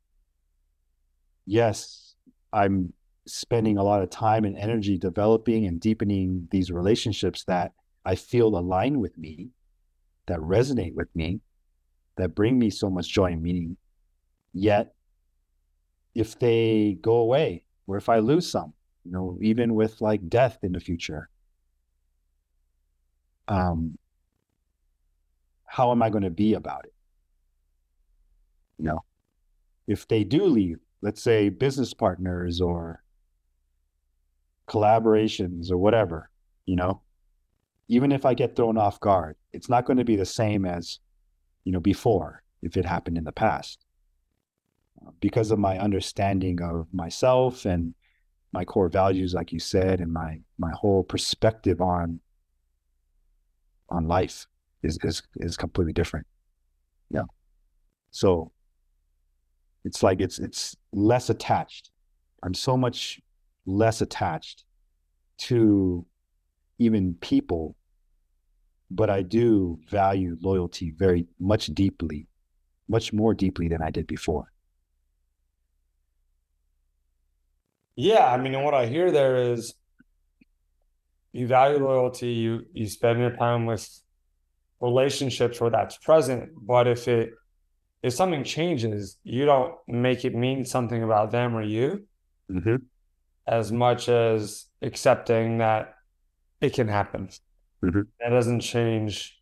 yes, 1.47 2.15
I'm 2.53 2.93
spending 3.27 3.79
a 3.79 3.83
lot 3.83 4.03
of 4.03 4.11
time 4.11 4.45
and 4.45 4.57
energy 4.57 4.99
developing 4.99 5.67
and 5.67 5.81
deepening 5.81 6.49
these 6.51 6.71
relationships 6.71 7.45
that 7.45 7.73
I 8.05 8.17
feel 8.17 8.49
align 8.49 9.01
with 9.01 9.17
me, 9.17 9.49
that 10.27 10.39
resonate 10.41 10.95
with 10.95 11.09
me, 11.15 11.41
that 12.17 12.35
bring 12.35 12.59
me 12.59 12.71
so 12.71 12.91
much 12.91 13.09
joy 13.09 13.33
and 13.33 13.43
meaning. 13.43 13.77
Yet, 14.53 14.94
if 16.15 16.39
they 16.39 16.99
go 17.01 17.17
away, 17.17 17.65
or 17.87 17.97
if 17.97 18.09
I 18.09 18.19
lose 18.19 18.51
some, 18.51 18.73
you 19.05 19.13
know, 19.13 19.39
even 19.41 19.75
with 19.75 20.01
like 20.01 20.29
death 20.29 20.59
in 20.63 20.73
the 20.73 20.81
future, 20.81 21.29
um, 23.49 23.99
how 25.67 25.91
am 25.91 26.03
I 26.03 26.11
going 26.11 26.25
to 26.25 26.31
be 26.31 26.55
about 26.55 26.85
it? 26.85 26.95
You 28.79 28.87
know, 28.87 29.05
if 29.87 30.09
they 30.09 30.25
do 30.25 30.45
leave, 30.45 30.79
let's 31.03 31.23
say 31.23 31.49
business 31.49 31.93
partners 31.93 32.61
or 32.61 33.03
collaborations 34.69 35.71
or 35.71 35.77
whatever, 35.77 36.31
you 36.65 36.77
know, 36.77 37.03
even 37.89 38.13
if 38.13 38.25
I 38.25 38.35
get 38.35 38.57
thrown 38.57 38.79
off 38.79 38.99
guard, 39.01 39.37
it's 39.53 39.69
not 39.69 39.85
going 39.85 39.99
to 39.99 40.05
be 40.05 40.17
the 40.17 40.25
same 40.25 40.65
as, 40.65 41.01
you 41.65 41.73
know, 41.73 41.81
before 41.81 42.43
if 42.63 42.77
it 42.77 42.87
happened 42.87 43.19
in 43.19 43.25
the 43.25 43.33
past. 43.33 43.84
Because 45.21 45.51
of 45.51 45.59
my 45.59 45.79
understanding 45.79 46.61
of 46.63 46.87
myself 46.93 47.65
and 47.65 47.95
my 48.53 48.65
core 48.65 48.89
values, 48.89 49.35
like 49.35 49.53
you 49.53 49.59
said, 49.59 50.01
and 50.01 50.13
my 50.13 50.41
my 50.59 50.71
whole 50.73 51.03
perspective 51.03 51.81
on 51.81 52.21
on 53.89 54.07
life 54.07 54.47
is 54.83 54.99
is 55.03 55.23
is 55.37 55.57
completely 55.57 55.93
different. 55.93 56.27
Yeah. 57.11 57.25
So 58.11 58.53
it's 59.85 60.03
like 60.03 60.21
it's 60.21 60.39
it's 60.39 60.77
less 60.93 61.31
attached. 61.31 61.91
I'm 62.43 62.55
so 62.55 62.77
much 62.77 63.21
less 63.67 64.01
attached 64.01 64.65
to 65.37 66.07
even 66.79 67.15
people, 67.15 67.77
but 68.91 69.11
I 69.11 69.23
do 69.23 69.79
value 69.89 70.37
loyalty 70.41 70.93
very 70.97 71.27
much 71.41 71.67
deeply, 71.69 72.27
much 72.89 73.13
more 73.13 73.35
deeply 73.35 73.69
than 73.69 73.83
I 73.83 73.91
did 73.91 74.07
before. 74.07 74.51
Yeah, 77.97 78.27
I 78.27 78.37
mean, 78.39 78.55
and 78.55 78.65
what 78.65 78.75
I 78.75 78.87
hear 78.87 79.11
there 79.13 79.53
is 79.53 79.75
you 81.33 81.47
value 81.47 81.79
loyalty, 81.85 82.33
you 82.33 82.67
you 82.73 82.87
spend 82.89 83.19
your 83.21 83.37
time 83.37 83.67
with 83.67 83.89
relationships 84.81 85.61
where 85.61 85.71
that's 85.71 85.97
present, 85.99 86.51
but 86.61 86.87
if 86.87 87.09
it 87.09 87.31
if 88.03 88.13
something 88.13 88.45
changes, 88.45 89.19
you 89.25 89.45
don't 89.47 89.75
make 89.89 90.25
it 90.25 90.35
mean 90.35 90.65
something 90.65 91.03
about 91.03 91.31
them 91.31 91.55
or 91.57 91.63
you 91.63 92.07
Mm-hmm. 92.51 92.77
as 93.47 93.73
much 93.73 94.11
as 94.11 94.67
accepting 94.83 95.59
that 95.59 95.95
it 96.61 96.75
can 96.75 96.89
happen. 96.89 97.31
Mhm. 97.83 98.07
That 98.21 98.29
doesn't 98.29 98.61
change 98.61 99.41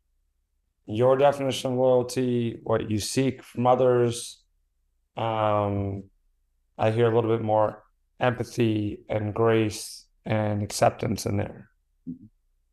your 0.87 1.17
definition 1.17 1.73
of 1.73 1.79
loyalty, 1.79 2.61
what 2.63 2.89
you 2.89 2.99
seek 3.01 3.43
from 3.43 3.67
others. 3.67 4.41
Um, 5.17 6.05
I 6.79 6.93
hear 6.93 7.11
a 7.11 7.15
little 7.15 7.37
bit 7.37 7.45
more 7.45 7.83
empathy 8.23 9.01
and 9.09 9.35
grace 9.35 10.07
and 10.25 10.63
acceptance 10.63 11.27
in 11.27 11.37
there, 11.37 11.69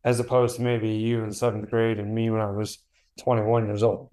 as 0.03 0.19
opposed 0.19 0.57
to 0.57 0.61
maybe 0.61 0.89
you 0.89 1.23
in 1.23 1.33
seventh 1.33 1.69
grade 1.69 1.99
and 1.99 2.13
me 2.13 2.29
when 2.29 2.39
I 2.39 2.51
was 2.51 2.77
21 3.19 3.65
years 3.65 3.83
old. 3.83 4.09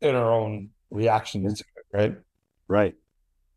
In 0.00 0.14
our 0.14 0.32
own 0.32 0.70
reactions 0.90 1.62
right? 1.92 2.16
Right. 2.66 2.94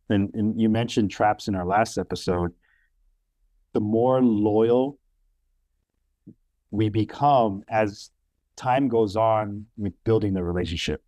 And 0.09 0.33
and 0.33 0.59
you 0.59 0.69
mentioned 0.69 1.11
traps 1.11 1.47
in 1.47 1.55
our 1.55 1.65
last 1.65 1.97
episode. 1.97 2.53
The 3.73 3.79
more 3.79 4.21
loyal 4.21 4.97
we 6.71 6.89
become 6.89 7.63
as 7.69 8.09
time 8.55 8.87
goes 8.87 9.15
on 9.15 9.65
with 9.77 9.93
building 10.03 10.33
the 10.33 10.43
relationship, 10.43 11.03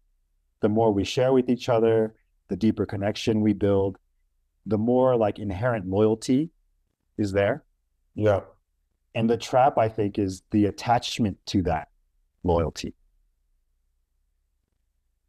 the 0.62 0.70
more 0.70 0.94
we 0.94 1.04
share 1.04 1.34
with 1.34 1.50
each 1.50 1.70
other, 1.70 2.16
the 2.50 2.56
deeper 2.56 2.86
connection 2.86 3.42
we 3.42 3.54
build, 3.54 3.98
the 4.66 4.78
more 4.78 5.16
like 5.16 5.40
inherent 5.40 5.88
loyalty 5.88 6.50
is 7.18 7.32
there. 7.32 7.64
Yeah. 8.16 8.42
And 9.16 9.30
the 9.30 9.38
trap, 9.38 9.78
I 9.78 9.90
think, 9.90 10.18
is 10.18 10.42
the 10.52 10.66
attachment 10.66 11.38
to 11.48 11.62
that 11.64 11.90
loyalty. 12.44 12.96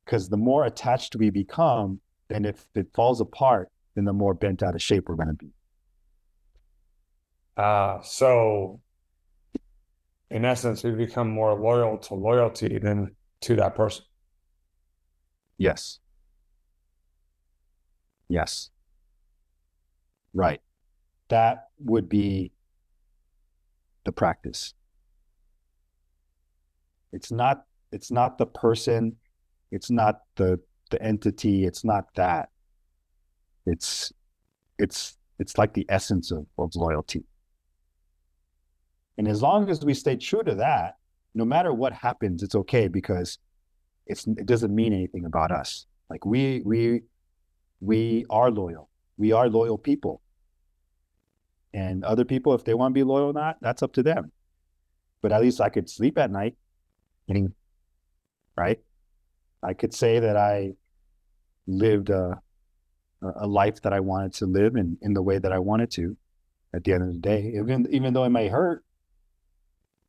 Because 0.05 0.29
the 0.29 0.37
more 0.37 0.65
attached 0.65 1.17
we 1.17 1.31
become, 1.31 2.01
then 2.29 2.45
if 2.45 2.67
it 2.75 2.89
falls 2.95 3.21
apart, 3.21 3.71
then 3.95 4.05
the 4.05 4.13
more 4.13 4.35
bent 4.35 4.63
out 4.63 4.75
of 4.75 4.83
shape 4.83 5.09
we're 5.09 5.17
going 5.17 5.29
to 5.29 5.35
be. 5.35 5.51
Uh, 7.57 8.01
so 8.03 8.81
in 10.31 10.45
essence, 10.45 10.83
we 10.83 10.91
become 10.91 11.29
more 11.29 11.55
loyal 11.55 11.99
to 11.99 12.15
loyalty 12.15 12.79
than 12.79 13.15
to 13.43 13.57
that 13.57 13.75
person. 13.75 14.05
Yes. 15.59 16.01
Yes. 18.29 18.71
Right. 20.35 20.61
That 21.29 21.69
would 21.79 22.09
be 22.09 22.53
the 24.05 24.13
practice. 24.13 24.75
It's 27.13 27.31
not 27.31 27.65
it's 27.93 28.11
not 28.11 28.39
the 28.39 28.47
person, 28.47 29.17
it's 29.71 29.91
not 29.91 30.23
the 30.37 30.61
the 30.91 31.01
entity, 31.03 31.65
it's 31.65 31.85
not 31.85 32.07
that. 32.17 32.51
It's 33.67 34.13
it's 34.79 35.17
it's 35.39 35.57
like 35.57 35.75
the 35.75 35.87
essence 35.89 36.31
of, 36.31 36.47
of 36.59 36.75
loyalty. 36.75 37.25
And 39.17 39.29
as 39.29 39.41
long 39.43 39.71
as 39.71 39.85
we 39.85 39.95
stay 39.95 40.17
true 40.17 40.43
to 40.43 40.57
that, 40.57 40.97
no 41.35 41.45
matter 41.45 41.73
what 41.73 41.93
happens, 41.93 42.43
it's 42.43 42.55
okay 42.55 42.89
because 42.89 43.39
it's 44.07 44.27
it 44.27 44.47
doesn't 44.47 44.75
mean 44.75 44.93
anything 44.93 45.25
about 45.25 45.53
us. 45.53 45.87
Like 46.11 46.27
we 46.27 46.63
we 46.65 47.03
we 47.81 48.27
are 48.29 48.51
loyal. 48.51 48.91
We 49.17 49.33
are 49.33 49.49
loyal 49.49 49.79
people. 49.79 50.21
And 51.75 52.05
other 52.05 52.25
people, 52.25 52.55
if 52.55 52.65
they 52.65 52.73
want 52.73 52.93
to 52.93 52.95
be 52.95 53.03
loyal 53.03 53.31
or 53.31 53.33
not, 53.33 53.57
that's 53.61 53.83
up 53.83 53.93
to 53.95 54.03
them. 54.03 54.31
But 55.21 55.33
at 55.33 55.43
least 55.43 55.61
I 55.61 55.71
could 55.71 55.91
sleep 55.91 56.17
at 56.19 56.31
night. 56.31 56.57
Right? 58.57 58.79
I 59.61 59.75
could 59.75 59.93
say 59.93 60.21
that 60.21 60.37
I 60.37 60.75
lived 61.67 62.11
a 62.11 62.41
a 63.37 63.47
life 63.47 63.81
that 63.83 63.93
I 63.93 64.01
wanted 64.01 64.35
to 64.35 64.47
live 64.47 64.77
in 64.77 64.99
in 65.03 65.15
the 65.15 65.23
way 65.23 65.39
that 65.39 65.51
I 65.51 65.59
wanted 65.59 65.91
to 65.93 66.17
at 66.75 66.85
the 66.85 66.93
end 66.93 67.03
of 67.03 67.09
the 67.09 67.19
day. 67.19 67.55
Even 67.57 67.87
even 67.91 68.13
though 68.13 68.25
it 68.25 68.31
may 68.31 68.49
hurt, 68.49 68.85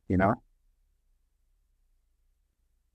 you 0.06 0.18
know? 0.18 0.34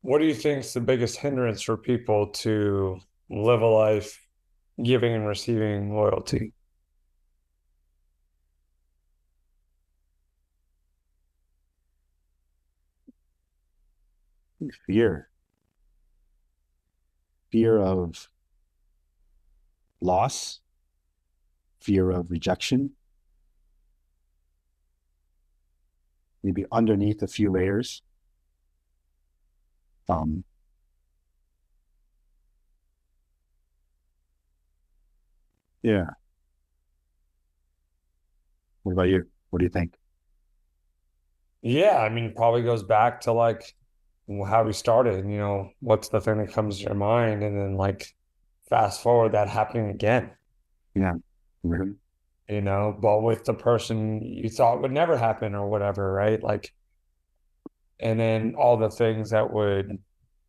What 0.02 0.20
do 0.20 0.26
you 0.26 0.34
think 0.34 0.64
is 0.64 0.74
the 0.74 0.80
biggest 0.82 1.18
hindrance 1.18 1.62
for 1.62 1.76
people 1.76 2.28
to 2.28 3.00
live 3.30 3.62
a 3.62 3.68
life 3.68 4.20
giving 4.82 5.14
and 5.14 5.28
receiving 5.28 5.94
loyalty? 5.94 6.54
Fear 14.86 15.30
fear 17.52 17.80
of 17.80 18.28
loss 20.02 20.60
fear 21.80 22.12
of 22.12 22.30
rejection 22.30 22.92
maybe 26.44 26.66
underneath 26.72 27.22
a 27.22 27.28
few 27.28 27.52
layers. 27.52 28.02
Um, 30.10 30.44
yeah. 35.84 36.06
What 38.84 38.94
about 38.94 39.10
you? 39.10 39.28
What 39.50 39.60
do 39.60 39.66
you 39.66 39.70
think? 39.70 39.94
Yeah, 41.62 41.98
I 41.98 42.10
mean, 42.10 42.34
probably 42.36 42.64
goes 42.64 42.82
back 42.82 43.22
to 43.22 43.32
like 43.32 43.76
how 44.48 44.64
we 44.64 44.74
started, 44.74 45.26
you 45.26 45.38
know, 45.38 45.70
what's 45.80 46.10
the 46.10 46.22
thing 46.22 46.38
that 46.40 46.54
comes 46.54 46.78
to 46.78 46.84
your 46.86 46.96
mind? 46.96 47.44
And 47.44 47.58
then 47.58 47.76
like 47.76 48.08
fast 48.70 49.02
forward 49.02 49.34
that 49.34 49.50
happening 49.50 49.90
again. 49.90 50.32
Yeah. 50.96 51.14
Mhm. 51.66 51.98
you 52.50 52.62
know, 52.62 52.98
but 53.00 53.22
with 53.22 53.46
the 53.46 53.54
person 53.54 54.22
you 54.22 54.50
thought 54.50 54.82
would 54.82 54.92
never 54.92 55.18
happen 55.18 55.56
or 55.56 55.70
whatever, 55.70 56.12
right? 56.12 56.42
Like, 56.44 56.74
and 58.00 58.20
then 58.20 58.56
all 58.58 58.78
the 58.78 58.90
things 58.90 59.30
that 59.30 59.54
would 59.54 60.00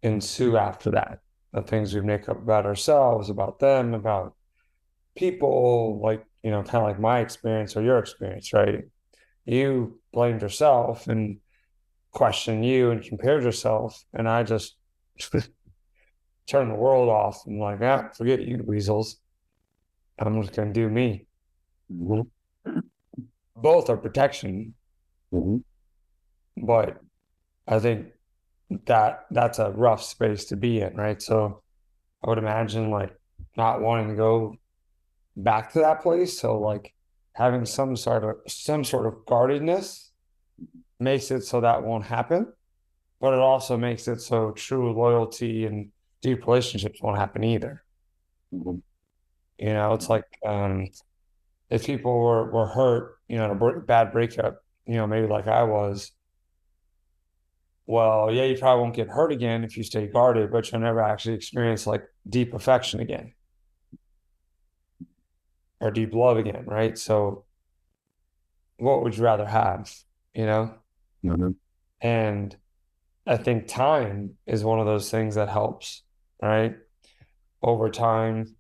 ensue 0.03 0.57
after 0.57 0.91
that, 0.93 1.21
the 1.53 1.63
things 1.63 1.95
we 1.95 2.01
make 2.01 2.29
up 2.29 2.39
about 2.39 2.67
ourselves, 2.67 3.31
about 3.31 3.59
them, 3.59 3.95
about 3.95 4.35
people, 5.17 6.01
like, 6.03 6.25
you 6.43 6.51
know, 6.51 6.63
kind 6.63 6.83
of 6.83 6.91
like 6.91 6.99
my 6.99 7.21
experience 7.21 7.77
or 7.77 7.83
your 7.83 7.99
experience, 7.99 8.53
right? 8.53 8.85
You 9.45 10.01
blamed 10.13 10.43
yourself 10.43 11.07
and 11.09 11.39
questioned 12.13 12.65
you 12.65 12.91
and 12.91 13.03
compared 13.03 13.43
yourself, 13.43 14.05
and 14.13 14.29
I 14.29 14.43
just 14.43 14.77
turned 16.47 16.71
the 16.71 16.75
world 16.77 17.09
off 17.09 17.43
and 17.47 17.59
like, 17.59 17.81
ah, 17.83 18.09
forget 18.17 18.43
you 18.43 18.63
weasels. 18.67 19.17
I'm 20.19 20.41
just 20.43 20.55
gonna 20.55 20.73
do 20.73 20.89
me 20.89 21.27
Mhm. 21.91 22.31
both 23.57 23.91
are 23.91 23.97
protection, 23.97 24.75
Mhm. 25.33 25.65
but 26.57 27.01
I 27.67 27.79
think 27.81 28.13
that 28.87 29.27
that's 29.31 29.59
a 29.59 29.71
rough 29.73 30.03
space 30.03 30.47
to 30.47 30.57
be 30.57 30.81
in, 30.81 30.95
right? 30.97 31.21
So 31.21 31.63
I 32.23 32.29
would 32.29 32.39
imagine 32.39 32.91
like 32.91 33.15
not 33.57 33.81
wanting 33.81 34.09
to 34.09 34.15
go 34.15 34.57
back 35.37 35.73
to 35.73 35.81
that 35.81 36.03
place. 36.03 36.39
So 36.39 36.59
like 36.59 36.95
having 37.35 37.65
some 37.67 37.97
sort 37.97 38.25
of 38.25 38.37
some 38.49 38.85
sort 38.85 39.07
of 39.07 39.27
guardedness 39.27 40.12
makes 41.03 41.31
it 41.31 41.43
so 41.43 41.61
that 41.61 41.83
won't 41.83 42.05
happen, 42.05 42.53
but 43.21 43.35
it 43.35 43.41
also 43.41 43.77
makes 43.77 44.09
it 44.09 44.21
so 44.21 44.53
true 44.53 44.93
loyalty 44.93 45.67
and 45.67 45.91
deep 46.23 46.47
relationships 46.47 47.03
won't 47.03 47.19
happen 47.19 47.45
either. 47.45 47.85
Mhm. 48.55 48.83
You 49.59 49.73
know, 49.75 49.95
it's 49.95 50.09
like 50.11 50.27
um, 50.45 50.89
if 51.71 51.87
people 51.87 52.19
were, 52.19 52.51
were 52.51 52.67
hurt, 52.67 53.17
you 53.29 53.39
know, 53.39 53.47
in 53.47 53.51
a 53.53 53.55
br- 53.55 53.81
bad 53.81 54.13
breakup, 54.13 54.63
you 54.87 54.97
know, 54.97 55.07
maybe 55.07 55.27
like 55.27 55.49
I 55.49 55.65
was. 55.65 56.13
Well, 57.87 58.33
yeah, 58.33 58.45
you 58.45 58.57
probably 58.59 58.83
won't 58.83 58.95
get 58.95 59.09
hurt 59.09 59.33
again 59.33 59.65
if 59.65 59.77
you 59.77 59.83
stay 59.83 60.07
guarded, 60.07 60.51
but 60.53 60.71
you'll 60.71 60.81
never 60.81 61.01
actually 61.03 61.35
experience 61.35 61.87
like 61.87 62.05
deep 62.29 62.55
affection 62.55 63.01
again 63.01 63.35
or 65.81 65.91
deep 65.91 66.15
love 66.15 66.37
again, 66.37 66.65
right? 66.67 66.97
So, 66.97 67.45
what 68.77 69.03
would 69.03 69.17
you 69.17 69.25
rather 69.25 69.47
have, 69.47 69.93
you 70.35 70.47
know? 70.47 70.75
Mhm. 71.25 71.57
And 72.01 72.57
I 73.27 73.37
think 73.37 73.69
time 73.69 74.37
is 74.47 74.65
one 74.65 74.81
of 74.81 74.87
those 74.87 75.11
things 75.11 75.37
that 75.37 75.49
helps, 75.49 76.03
right? 76.41 76.77
Over 77.63 77.91
time, 77.91 78.57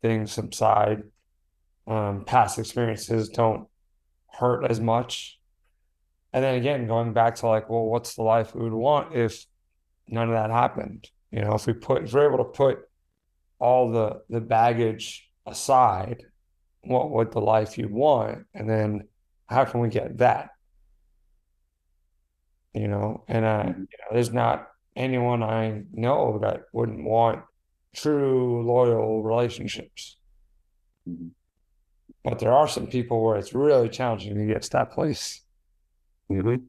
things 0.00 0.32
subside. 0.32 1.02
Um, 1.86 2.24
past 2.24 2.58
experiences 2.58 3.28
don't 3.28 3.68
hurt 4.28 4.64
as 4.70 4.80
much. 4.80 5.40
And 6.32 6.42
then 6.44 6.54
again, 6.54 6.86
going 6.86 7.12
back 7.12 7.34
to 7.36 7.46
like, 7.46 7.68
well, 7.68 7.84
what's 7.84 8.14
the 8.14 8.22
life 8.22 8.54
we 8.54 8.62
would 8.62 8.72
want 8.72 9.14
if 9.14 9.44
none 10.08 10.28
of 10.28 10.34
that 10.34 10.50
happened? 10.50 11.10
You 11.30 11.40
know, 11.40 11.54
if 11.54 11.66
we 11.66 11.72
put, 11.72 12.04
if 12.04 12.12
we're 12.12 12.28
able 12.28 12.44
to 12.44 12.50
put 12.50 12.78
all 13.58 13.90
the 13.90 14.22
the 14.28 14.40
baggage 14.40 15.28
aside, 15.46 16.24
what 16.82 17.10
would 17.10 17.32
the 17.32 17.40
life 17.40 17.76
you'd 17.78 17.92
want? 17.92 18.46
And 18.54 18.68
then 18.70 19.08
how 19.46 19.64
can 19.64 19.80
we 19.80 19.88
get 19.88 20.18
that? 20.18 20.50
You 22.74 22.88
know, 22.88 23.24
and 23.28 23.44
uh, 23.44 23.62
Mhm. 23.64 23.78
you 23.78 23.98
know, 23.98 24.12
there's 24.12 24.32
not 24.32 24.68
anyone 24.96 25.42
I 25.42 25.84
know 25.92 26.38
that 26.38 26.62
wouldn't 26.72 27.04
want 27.04 27.44
true, 27.94 28.64
loyal 28.66 29.22
relationships. 29.22 30.16
Mhm. 31.08 31.32
But 32.24 32.38
there 32.38 32.52
are 32.52 32.68
some 32.68 32.86
people 32.86 33.22
where 33.22 33.36
it's 33.36 33.54
really 33.54 33.88
challenging 33.88 34.34
to 34.36 34.46
get 34.46 34.62
to 34.62 34.70
that 34.70 34.92
place. 34.92 35.44
Mhm. 36.30 36.68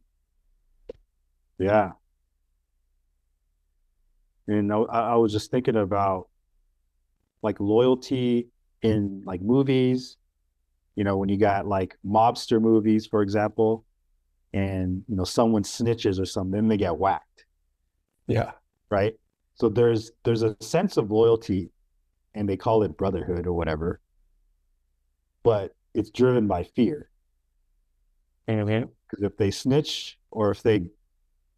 Yeah. 1.57 1.93
You 4.47 4.61
know, 4.61 4.85
I, 4.87 5.13
I 5.13 5.15
was 5.15 5.31
just 5.31 5.51
thinking 5.51 5.75
about 5.77 6.27
like 7.41 7.59
loyalty 7.59 8.47
in 8.81 9.23
like 9.25 9.41
movies, 9.41 10.17
you 10.95 11.03
know, 11.03 11.17
when 11.17 11.29
you 11.29 11.37
got 11.37 11.67
like 11.67 11.97
mobster 12.05 12.61
movies, 12.61 13.07
for 13.07 13.21
example, 13.21 13.85
and 14.53 15.03
you 15.07 15.15
know, 15.15 15.23
someone 15.23 15.63
snitches 15.63 16.19
or 16.19 16.25
something, 16.25 16.51
then 16.51 16.67
they 16.67 16.77
get 16.77 16.97
whacked, 16.97 17.45
Yeah. 18.27 18.51
right? 18.89 19.13
So 19.55 19.69
there's 19.69 20.11
there's 20.23 20.43
a 20.43 20.55
sense 20.61 20.97
of 20.97 21.11
loyalty 21.11 21.71
and 22.33 22.47
they 22.47 22.57
call 22.57 22.83
it 22.83 22.97
brotherhood 22.97 23.45
or 23.47 23.53
whatever, 23.53 23.99
but 25.43 25.75
it's 25.93 26.09
driven 26.09 26.47
by 26.47 26.63
fear. 26.63 27.09
What 28.45 28.65
Because 28.67 29.23
if 29.23 29.37
they 29.37 29.51
snitch 29.51 30.17
or 30.31 30.51
if 30.51 30.63
they 30.63 30.85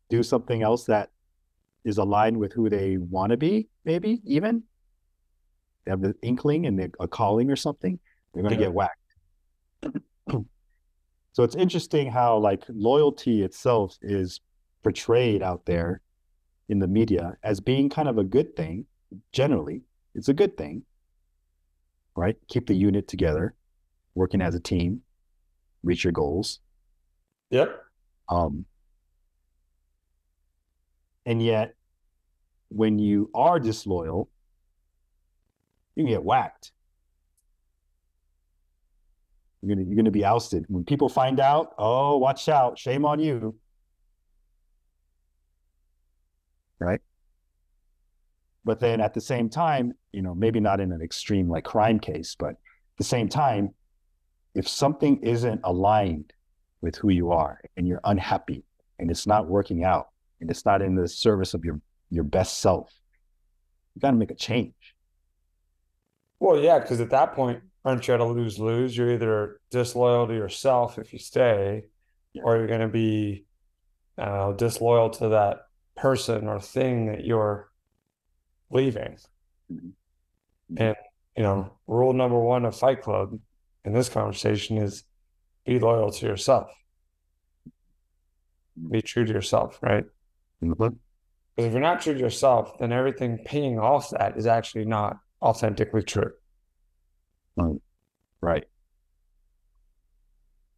do 0.10 0.24
something 0.24 0.62
else 0.62 0.86
that 0.86 1.10
is 1.84 1.98
aligned 1.98 2.38
with 2.38 2.54
who 2.54 2.70
they 2.70 2.98
want 2.98 3.32
to 3.32 3.38
be, 3.38 3.70
maybe 3.86 4.22
even 4.26 4.64
they 5.86 5.92
have 5.92 6.02
the 6.02 6.16
inkling 6.22 6.66
and 6.66 6.94
a 7.00 7.08
calling 7.08 7.50
or 7.50 7.56
something, 7.56 8.00
they're 8.34 8.44
going 8.44 8.56
to 8.56 8.60
Yeah. 8.60 8.68
get 8.68 8.74
whacked. 8.74 9.00
so 11.36 11.44
it's 11.44 11.56
interesting 11.58 12.10
how 12.10 12.38
like 12.38 12.64
loyalty 12.70 13.44
itself 13.44 13.98
is 14.02 14.40
portrayed 14.84 15.44
out 15.44 15.66
there 15.66 16.00
in 16.70 16.80
the 16.80 16.88
media 16.88 17.36
as 17.44 17.60
being 17.60 17.90
kind 17.90 18.08
of 18.08 18.18
a 18.18 18.24
good 18.24 18.56
thing. 18.56 18.86
Generally, 19.34 19.82
it's 20.14 20.30
a 20.30 20.34
good 20.34 20.56
thing, 20.56 20.84
right? 22.16 22.38
Keep 22.48 22.68
the 22.68 22.74
unit 22.74 23.10
together, 23.10 23.54
working 24.14 24.42
as 24.42 24.56
a 24.56 24.62
team, 24.62 25.02
reach 25.84 26.06
your 26.06 26.14
goals. 26.14 26.62
Yep. 27.50 27.84
Um, 28.30 28.64
and 31.26 31.44
yet, 31.44 31.76
when 32.70 32.98
you 32.98 33.30
are 33.36 33.60
disloyal, 33.60 34.30
you 35.96 36.06
can 36.06 36.14
get 36.14 36.24
whacked. 36.24 36.72
You're 39.62 39.76
gonna 39.76 39.88
you're 39.88 39.96
gonna 39.96 40.12
be 40.12 40.26
ousted. 40.26 40.66
When 40.68 40.84
people 40.84 41.10
find 41.10 41.40
out, 41.40 41.74
oh, 41.78 42.18
watch 42.18 42.50
out, 42.50 42.78
shame 42.78 43.06
on 43.06 43.20
you. 43.20 43.56
Right? 46.80 47.02
But 48.64 48.80
then 48.80 49.00
at 49.00 49.14
the 49.14 49.22
same 49.22 49.50
time, 49.50 49.94
you 50.12 50.22
know, 50.22 50.36
maybe 50.36 50.60
not 50.60 50.80
in 50.80 50.92
an 50.92 51.02
extreme 51.02 51.50
like 51.50 51.64
crime 51.64 52.00
case, 52.00 52.36
but 52.38 52.50
at 52.50 52.98
the 52.98 53.04
same 53.04 53.30
time, 53.30 53.74
if 54.56 54.68
something 54.68 55.22
isn't 55.22 55.62
aligned 55.64 56.34
with 56.82 56.96
who 56.96 57.10
you 57.10 57.32
are 57.32 57.60
and 57.78 57.88
you're 57.88 58.02
unhappy 58.04 58.64
and 59.00 59.12
it's 59.12 59.28
not 59.28 59.48
working 59.48 59.84
out 59.84 60.10
and 60.40 60.50
it's 60.50 60.66
not 60.66 60.82
in 60.82 60.96
the 60.96 61.08
service 61.08 61.54
of 61.54 61.66
your 61.66 61.80
your 62.12 62.24
best 62.24 62.60
self 62.60 62.94
you 63.96 64.02
got 64.02 64.12
to 64.12 64.18
make 64.18 64.32
a 64.32 64.36
change 64.36 64.96
Well, 66.40 66.60
yeah, 66.60 66.80
because 66.80 67.02
at 67.02 67.10
that 67.10 67.34
point, 67.34 67.62
aren't 67.86 68.08
you 68.08 68.14
at 68.16 68.20
a 68.20 68.26
lose 68.26 68.60
lose? 68.60 68.98
You're 68.98 69.12
either 69.14 69.62
disloyal 69.70 70.28
to 70.28 70.34
yourself 70.34 70.98
if 70.98 71.14
you 71.14 71.20
stay, 71.20 71.86
Yeah. 72.34 72.42
or 72.44 72.58
you're 72.58 72.68
going 72.68 72.82
to 72.82 72.88
be, 72.88 73.46
I 74.18 74.54
disloyal 74.58 75.12
to 75.12 75.30
that 75.30 75.68
person 75.96 76.48
or 76.48 76.60
thing 76.60 77.06
that 77.06 77.24
you're 77.24 77.72
leaving. 78.72 79.18
Mhm. 79.72 79.92
And, 80.78 80.96
you 81.38 81.44
know, 81.44 81.78
rule 81.86 82.14
number 82.14 82.40
one 82.40 82.66
of 82.66 82.76
Fight 82.76 83.02
Club 83.02 83.40
in 83.84 83.94
this 83.94 84.10
conversation 84.10 84.78
is 84.78 85.04
be 85.64 85.80
loyal 85.80 86.12
to 86.12 86.26
yourself. 86.26 86.72
Mm-hmm. 88.80 88.92
Be 88.92 89.02
true 89.02 89.26
to 89.26 89.32
yourself, 89.32 89.82
right? 89.82 90.06
Mm-hmm. 90.64 90.72
Because 90.74 91.68
if 91.68 91.72
you're 91.72 91.82
not 91.82 92.02
true 92.02 92.14
to 92.14 92.20
yourself, 92.20 92.78
then 92.80 92.92
everything 92.92 93.38
paying 93.46 93.80
off 93.80 94.10
that 94.10 94.38
is 94.38 94.48
actually 94.48 94.86
not 94.86 95.18
authentically 95.42 96.04
true. 96.04 96.34
Right 98.42 98.66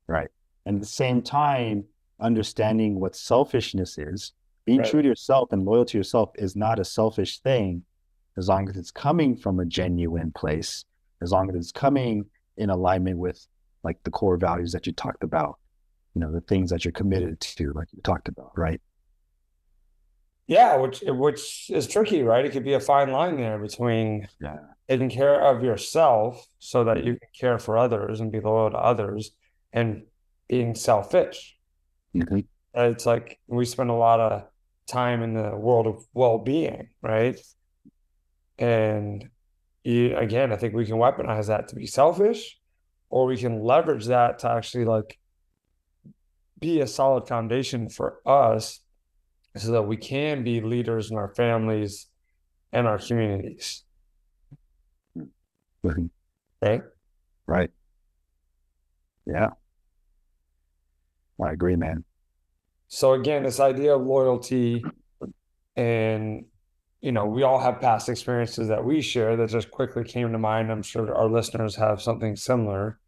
right 0.07 0.29
and 0.65 0.75
at 0.77 0.81
the 0.81 0.87
same 0.87 1.21
time 1.21 1.83
understanding 2.19 2.99
what 2.99 3.15
selfishness 3.15 3.97
is 3.97 4.33
being 4.65 4.79
Right. 4.79 4.89
true 4.89 5.01
to 5.01 5.07
yourself 5.07 5.51
and 5.51 5.65
loyal 5.65 5.85
to 5.85 5.97
yourself 5.97 6.31
is 6.35 6.55
not 6.55 6.79
a 6.79 6.85
selfish 6.85 7.39
thing 7.39 7.83
as 8.37 8.47
long 8.47 8.69
as 8.69 8.77
it's 8.77 8.91
coming 8.91 9.35
from 9.35 9.59
a 9.59 9.65
genuine 9.65 10.31
place 10.31 10.85
as 11.21 11.31
long 11.31 11.49
as 11.49 11.55
it's 11.55 11.71
coming 11.71 12.25
in 12.57 12.69
alignment 12.69 13.17
with 13.17 13.45
like 13.83 13.97
the 14.03 14.11
core 14.11 14.37
values 14.37 14.71
that 14.71 14.85
you 14.87 14.93
talked 14.93 15.23
about 15.23 15.57
you 16.15 16.21
know, 16.21 16.31
the 16.31 16.41
things 16.41 16.71
that 16.71 16.83
you're 16.83 16.91
committed 16.91 17.39
to, 17.39 17.71
like 17.73 17.89
you 17.93 18.01
talked 18.01 18.27
about, 18.27 18.51
right? 18.57 18.81
Yeah, 20.47 20.77
which 20.77 21.03
which 21.05 21.69
is 21.69 21.85
tricky, 21.87 22.23
right? 22.23 22.43
It 22.43 22.53
could 22.53 22.63
be 22.63 22.73
a 22.73 22.79
fine 22.79 23.11
line 23.11 23.37
there 23.37 23.59
between 23.59 24.27
Yeah. 24.41 24.57
Taking 24.89 25.09
care 25.09 25.41
of 25.41 25.63
yourself 25.63 26.45
so 26.59 26.83
that 26.85 27.03
you 27.03 27.13
can 27.13 27.29
care 27.37 27.59
for 27.59 27.77
others 27.77 28.19
and 28.19 28.31
be 28.31 28.39
loyal 28.39 28.71
to 28.71 28.77
others 28.77 29.31
and 29.73 30.03
being 30.47 30.75
selfish. 30.75 31.57
Mhm. 32.15 32.45
It's 32.73 33.05
like 33.05 33.39
we 33.47 33.65
spend 33.65 33.89
a 33.89 33.93
lot 33.93 34.19
of 34.19 34.47
time 34.87 35.21
in 35.21 35.33
the 35.33 35.55
world 35.55 35.87
of 35.87 36.05
well-being, 36.13 36.89
right? 37.01 37.37
And 38.57 39.29
you, 39.83 40.15
again, 40.17 40.51
I 40.51 40.55
think 40.55 40.73
we 40.73 40.85
can 40.85 40.95
weaponize 40.95 41.47
that 41.47 41.67
to 41.69 41.75
be 41.75 41.85
selfish, 41.85 42.59
or 43.09 43.25
we 43.25 43.37
can 43.37 43.63
leverage 43.63 44.05
that 44.05 44.39
to 44.39 44.49
actually 44.49 44.85
like 44.85 45.19
be 46.59 46.81
a 46.81 46.87
solid 46.87 47.27
foundation 47.27 47.89
for 47.89 48.19
us 48.25 48.79
so 49.55 49.71
that 49.71 49.83
we 49.83 49.97
can 49.97 50.43
be 50.43 50.61
leaders 50.61 51.11
in 51.11 51.17
our 51.17 51.33
families 51.35 52.07
and 52.71 52.87
our 52.87 52.97
communities. 52.97 53.83
Right? 56.59 56.81
Right. 57.45 57.69
Yeah. 59.27 59.49
I 61.43 61.51
agree, 61.51 61.75
man. 61.75 62.03
So 62.87 63.13
again, 63.13 63.43
this 63.43 63.59
idea 63.59 63.95
of 63.95 64.01
loyalty 64.01 64.83
and 65.75 66.45
you 67.01 67.11
know, 67.11 67.25
we 67.25 67.43
all 67.43 67.59
have 67.59 67.79
past 67.79 68.09
experiences 68.09 68.69
that 68.69 68.83
we 68.83 69.01
share 69.01 69.35
that 69.37 69.49
just 69.49 69.69
quickly 69.69 70.03
came 70.03 70.31
to 70.31 70.39
mind. 70.39 70.71
I'm 70.71 70.81
sure 70.81 71.15
our 71.15 71.29
listeners 71.29 71.75
have 71.75 72.01
something 72.01 72.35
similar. 72.35 72.99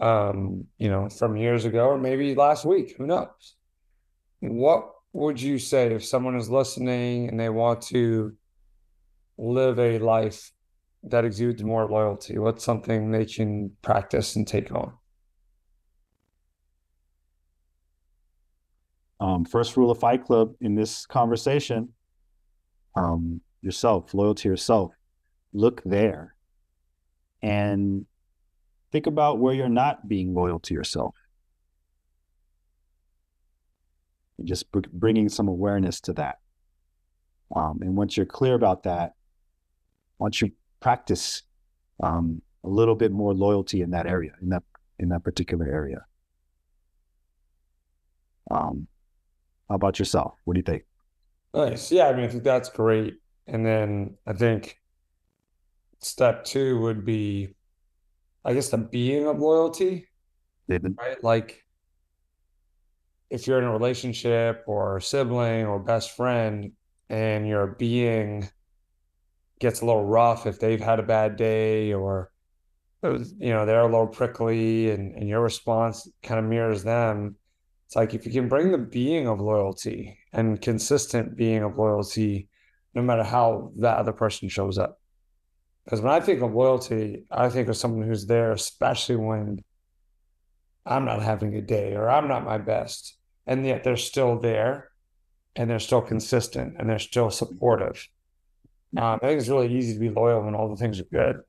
Um, 0.00 0.66
you 0.78 0.88
know, 0.88 1.08
from 1.08 1.36
years 1.36 1.64
ago 1.64 1.86
or 1.86 1.98
maybe 1.98 2.34
last 2.34 2.64
week, 2.64 2.94
who 2.96 3.06
knows? 3.06 3.56
What 4.40 4.90
would 5.12 5.40
you 5.40 5.58
say 5.58 5.92
if 5.92 6.04
someone 6.04 6.36
is 6.36 6.50
listening 6.50 7.28
and 7.28 7.38
they 7.38 7.48
want 7.48 7.82
to 7.82 8.34
live 9.36 9.78
a 9.78 9.98
life 9.98 10.52
that 11.06 11.24
exudes 11.24 11.62
more 11.62 11.86
loyalty? 11.86 12.38
What's 12.38 12.64
something 12.64 13.10
they 13.10 13.26
can 13.26 13.72
practice 13.82 14.36
and 14.36 14.46
take 14.46 14.72
on? 14.72 14.92
Um, 19.20 19.44
first 19.44 19.76
rule 19.76 19.90
of 19.90 19.98
Fight 19.98 20.24
Club 20.24 20.54
in 20.60 20.74
this 20.74 21.06
conversation, 21.06 21.90
um, 22.94 23.40
yourself, 23.62 24.12
loyal 24.12 24.34
to 24.36 24.48
yourself. 24.48 24.92
Look 25.52 25.82
there 25.84 26.34
and 27.42 28.06
think 28.90 29.06
about 29.06 29.38
where 29.38 29.54
you're 29.54 29.68
not 29.68 30.08
being 30.08 30.34
loyal 30.34 30.58
to 30.60 30.74
yourself. 30.74 31.14
And 34.38 34.48
just 34.48 34.70
br- 34.72 34.80
bringing 34.92 35.28
some 35.28 35.48
awareness 35.48 36.00
to 36.02 36.12
that. 36.14 36.38
Um, 37.54 37.78
and 37.82 37.96
once 37.96 38.16
you're 38.16 38.26
clear 38.26 38.54
about 38.54 38.82
that, 38.82 39.12
once 40.18 40.40
you 40.40 40.52
practice 40.84 41.42
um, 42.02 42.42
a 42.62 42.68
little 42.68 42.94
bit 42.94 43.10
more 43.10 43.32
loyalty 43.32 43.80
in 43.80 43.90
that 43.92 44.06
area, 44.06 44.32
in 44.42 44.50
that 44.50 44.62
in 44.98 45.08
that 45.08 45.24
particular 45.24 45.66
area. 45.66 46.04
Um, 48.50 48.86
how 49.70 49.76
about 49.76 49.98
yourself? 49.98 50.34
What 50.44 50.54
do 50.54 50.58
you 50.58 50.62
think? 50.62 50.84
Nice. 51.54 51.90
Yeah, 51.90 52.08
I 52.08 52.12
mean, 52.12 52.26
I 52.26 52.28
think 52.28 52.44
that's 52.44 52.68
great. 52.68 53.14
And 53.46 53.64
then 53.64 54.18
I 54.26 54.34
think 54.34 54.78
step 56.00 56.44
two 56.44 56.78
would 56.80 57.06
be, 57.06 57.54
I 58.44 58.52
guess, 58.52 58.68
the 58.68 58.76
being 58.76 59.26
of 59.26 59.38
loyalty, 59.40 60.06
David? 60.68 60.96
right? 60.98 61.24
Like 61.24 61.64
if 63.30 63.46
you're 63.46 63.58
in 63.58 63.64
a 63.64 63.72
relationship 63.72 64.64
or 64.66 64.98
a 64.98 65.02
sibling 65.02 65.64
or 65.64 65.78
best 65.78 66.14
friend 66.14 66.72
and 67.08 67.48
you're 67.48 67.68
being 67.68 68.50
gets 69.60 69.80
a 69.80 69.86
little 69.86 70.04
rough 70.04 70.46
if 70.46 70.58
they've 70.58 70.80
had 70.80 70.98
a 70.98 71.04
bad 71.04 71.36
day 71.36 71.92
or 71.92 72.30
you 73.02 73.52
know 73.52 73.66
they're 73.66 73.82
a 73.82 73.84
little 73.84 74.06
prickly 74.06 74.90
and, 74.90 75.14
and 75.14 75.28
your 75.28 75.42
response 75.42 76.08
kind 76.22 76.40
of 76.40 76.46
mirrors 76.46 76.82
them. 76.82 77.36
It's 77.86 77.96
like 77.96 78.14
if 78.14 78.24
you 78.26 78.32
can 78.32 78.48
bring 78.48 78.72
the 78.72 78.78
being 78.78 79.28
of 79.28 79.40
loyalty 79.40 80.18
and 80.32 80.60
consistent 80.60 81.36
being 81.36 81.62
of 81.62 81.76
loyalty 81.76 82.48
no 82.94 83.02
matter 83.02 83.24
how 83.24 83.72
that 83.78 83.98
other 83.98 84.12
person 84.12 84.48
shows 84.48 84.78
up. 84.78 85.00
Because 85.84 86.00
when 86.00 86.12
i 86.12 86.20
think 86.20 86.40
of 86.40 86.54
loyalty 86.54 87.26
i 87.30 87.50
think 87.50 87.68
of 87.68 87.76
someone 87.76 88.08
who's 88.08 88.26
there 88.26 88.52
especially 88.52 89.16
when 89.16 89.62
i'm 90.86 91.04
not 91.04 91.22
having 91.22 91.54
a 91.56 91.60
day 91.60 91.94
or 91.94 92.08
i'm 92.08 92.26
not 92.26 92.44
my 92.44 92.56
best 92.56 93.18
and 93.46 93.66
yet 93.66 93.84
they're 93.84 93.96
still 93.96 94.38
there 94.38 94.88
and 95.56 95.68
they're 95.68 95.78
still 95.78 96.00
consistent 96.00 96.76
and 96.78 96.88
they're 96.88 96.98
still 96.98 97.30
supportive 97.30 98.08
um, 98.96 99.18
i 99.22 99.26
think 99.26 99.40
it's 99.40 99.48
really 99.48 99.74
easy 99.74 99.94
to 99.94 100.00
be 100.00 100.10
loyal 100.10 100.42
when 100.42 100.54
all 100.54 100.68
the 100.68 100.76
things 100.76 101.00
are 101.00 101.04
good 101.04 101.40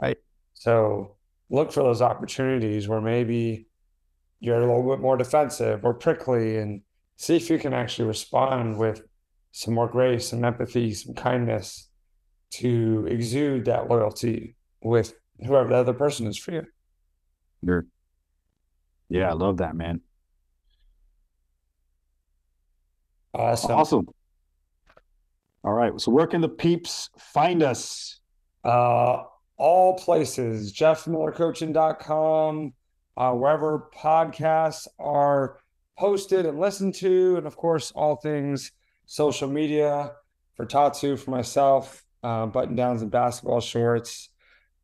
Right. 0.00 0.18
so 0.54 1.16
look 1.48 1.72
for 1.72 1.82
those 1.82 2.02
opportunities 2.02 2.86
where 2.88 3.00
maybe 3.00 3.66
you're 4.40 4.56
a 4.56 4.60
little 4.60 4.94
bit 4.94 5.00
more 5.00 5.16
defensive 5.16 5.84
or 5.84 5.94
prickly 5.94 6.58
and 6.58 6.82
see 7.16 7.36
if 7.36 7.48
you 7.48 7.58
can 7.58 7.72
actually 7.72 8.06
respond 8.06 8.76
with 8.78 9.02
some 9.52 9.72
more 9.72 9.88
grace, 9.88 10.28
some 10.28 10.44
empathy, 10.44 10.92
some 10.92 11.14
kindness 11.14 11.88
to 12.50 13.06
exude 13.08 13.64
that 13.64 13.88
loyalty 13.88 14.54
with 14.82 15.14
whoever 15.46 15.70
the 15.70 15.74
other 15.76 15.94
person 15.94 16.26
is 16.26 16.36
for 16.36 16.52
you. 16.52 16.62
You're, 17.62 17.86
yeah, 19.08 19.30
I 19.30 19.32
love 19.32 19.56
that, 19.58 19.74
man. 19.74 20.02
Awesome. 23.32 23.70
Awesome. 23.72 24.08
All 25.66 25.72
right. 25.72 26.00
So 26.00 26.12
where 26.12 26.28
can 26.28 26.40
the 26.40 26.48
peeps 26.48 27.10
find 27.18 27.60
us? 27.60 28.20
Uh, 28.62 29.24
all 29.58 29.98
places, 29.98 30.72
jeffmillercoaching.com, 30.72 32.72
uh, 33.16 33.32
wherever 33.32 33.90
podcasts 33.92 34.86
are 35.00 35.58
posted 35.98 36.46
and 36.46 36.60
listened 36.60 36.94
to, 36.96 37.36
and 37.36 37.48
of 37.48 37.56
course, 37.56 37.90
all 37.96 38.14
things 38.14 38.70
social 39.06 39.48
media 39.48 40.12
for 40.54 40.66
Tatsu, 40.66 41.16
for 41.16 41.32
myself, 41.32 42.04
uh, 42.22 42.46
button 42.46 42.76
downs 42.76 43.02
and 43.02 43.10
basketball 43.10 43.60
shorts. 43.60 44.28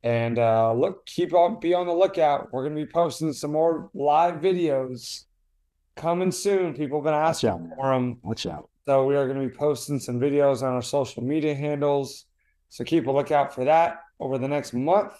And 0.02 0.36
uh, 0.36 0.72
look, 0.72 1.06
keep 1.06 1.32
on, 1.32 1.60
be 1.60 1.74
on 1.74 1.86
the 1.86 1.92
lookout. 1.92 2.52
We're 2.52 2.64
going 2.64 2.74
to 2.74 2.84
be 2.84 2.90
posting 2.90 3.32
some 3.32 3.52
more 3.52 3.88
live 3.94 4.40
videos 4.40 5.26
coming 5.94 6.32
soon. 6.32 6.74
People 6.74 6.98
have 6.98 7.04
been 7.04 7.14
asking 7.14 7.70
for 7.76 7.94
them. 7.94 8.18
Watch 8.24 8.46
out. 8.46 8.71
So 8.86 9.04
we 9.06 9.14
are 9.14 9.28
going 9.28 9.40
to 9.40 9.48
be 9.48 9.54
posting 9.54 10.00
some 10.00 10.18
videos 10.18 10.62
on 10.62 10.74
our 10.74 10.82
social 10.82 11.22
media 11.22 11.54
handles. 11.54 12.24
So 12.68 12.82
keep 12.84 13.06
a 13.06 13.12
lookout 13.12 13.54
for 13.54 13.64
that 13.64 14.00
over 14.18 14.38
the 14.38 14.48
next 14.48 14.72
month. 14.72 15.14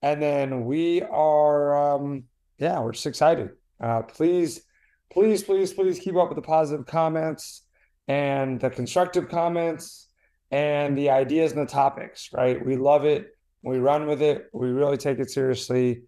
And 0.00 0.22
then 0.22 0.64
we 0.64 1.02
are, 1.02 1.96
um, 1.96 2.24
yeah, 2.56 2.80
we're 2.80 2.92
just 2.92 3.06
excited. 3.06 3.50
Uh, 3.78 4.02
please, 4.02 4.62
please, 5.12 5.42
please, 5.42 5.72
please 5.72 5.98
keep 5.98 6.16
up 6.16 6.28
with 6.28 6.36
the 6.36 6.42
positive 6.42 6.86
comments 6.86 7.62
and 8.06 8.58
the 8.58 8.70
constructive 8.70 9.28
comments 9.28 10.08
and 10.50 10.96
the 10.96 11.10
ideas 11.10 11.52
and 11.52 11.60
the 11.60 11.70
topics, 11.70 12.30
right? 12.32 12.64
We 12.64 12.76
love 12.76 13.04
it. 13.04 13.28
We 13.62 13.78
run 13.78 14.06
with 14.06 14.22
it. 14.22 14.46
We 14.52 14.68
really 14.68 14.96
take 14.96 15.18
it 15.18 15.30
seriously. 15.30 16.04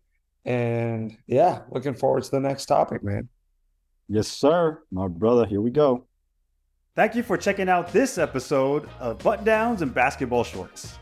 And 0.47 1.15
yeah, 1.27 1.63
looking 1.71 1.95
forward 1.95 2.23
to 2.23 2.31
the 2.31 2.41
next 2.41 2.67
topic, 2.67 3.03
man. 3.03 3.29
Yes, 4.09 4.29
sir. 4.29 4.83
My 4.91 5.09
brother, 5.09 5.45
here 5.45 5.61
we 5.61 5.71
go. 5.71 6.07
Thank 7.01 7.15
you 7.15 7.23
for 7.23 7.39
checking 7.39 7.71
out 7.71 7.95
this 7.95 8.19
episode 8.19 8.87
of 8.99 9.21
Button 9.21 9.43
Downs 9.43 9.81
and 9.81 9.95
Basketball 9.95 10.45
Shorts. 10.45 10.99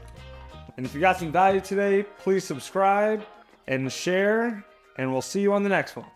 And 0.76 0.86
if 0.86 0.94
you 0.94 1.00
got 1.00 1.18
some 1.18 1.32
value 1.32 1.60
today, 1.60 2.04
please 2.20 2.44
subscribe 2.44 3.24
and 3.66 3.90
share, 3.90 4.64
and 4.96 5.10
we'll 5.10 5.22
see 5.22 5.40
you 5.40 5.52
on 5.52 5.64
the 5.64 5.68
next 5.68 5.96
one. 5.96 6.06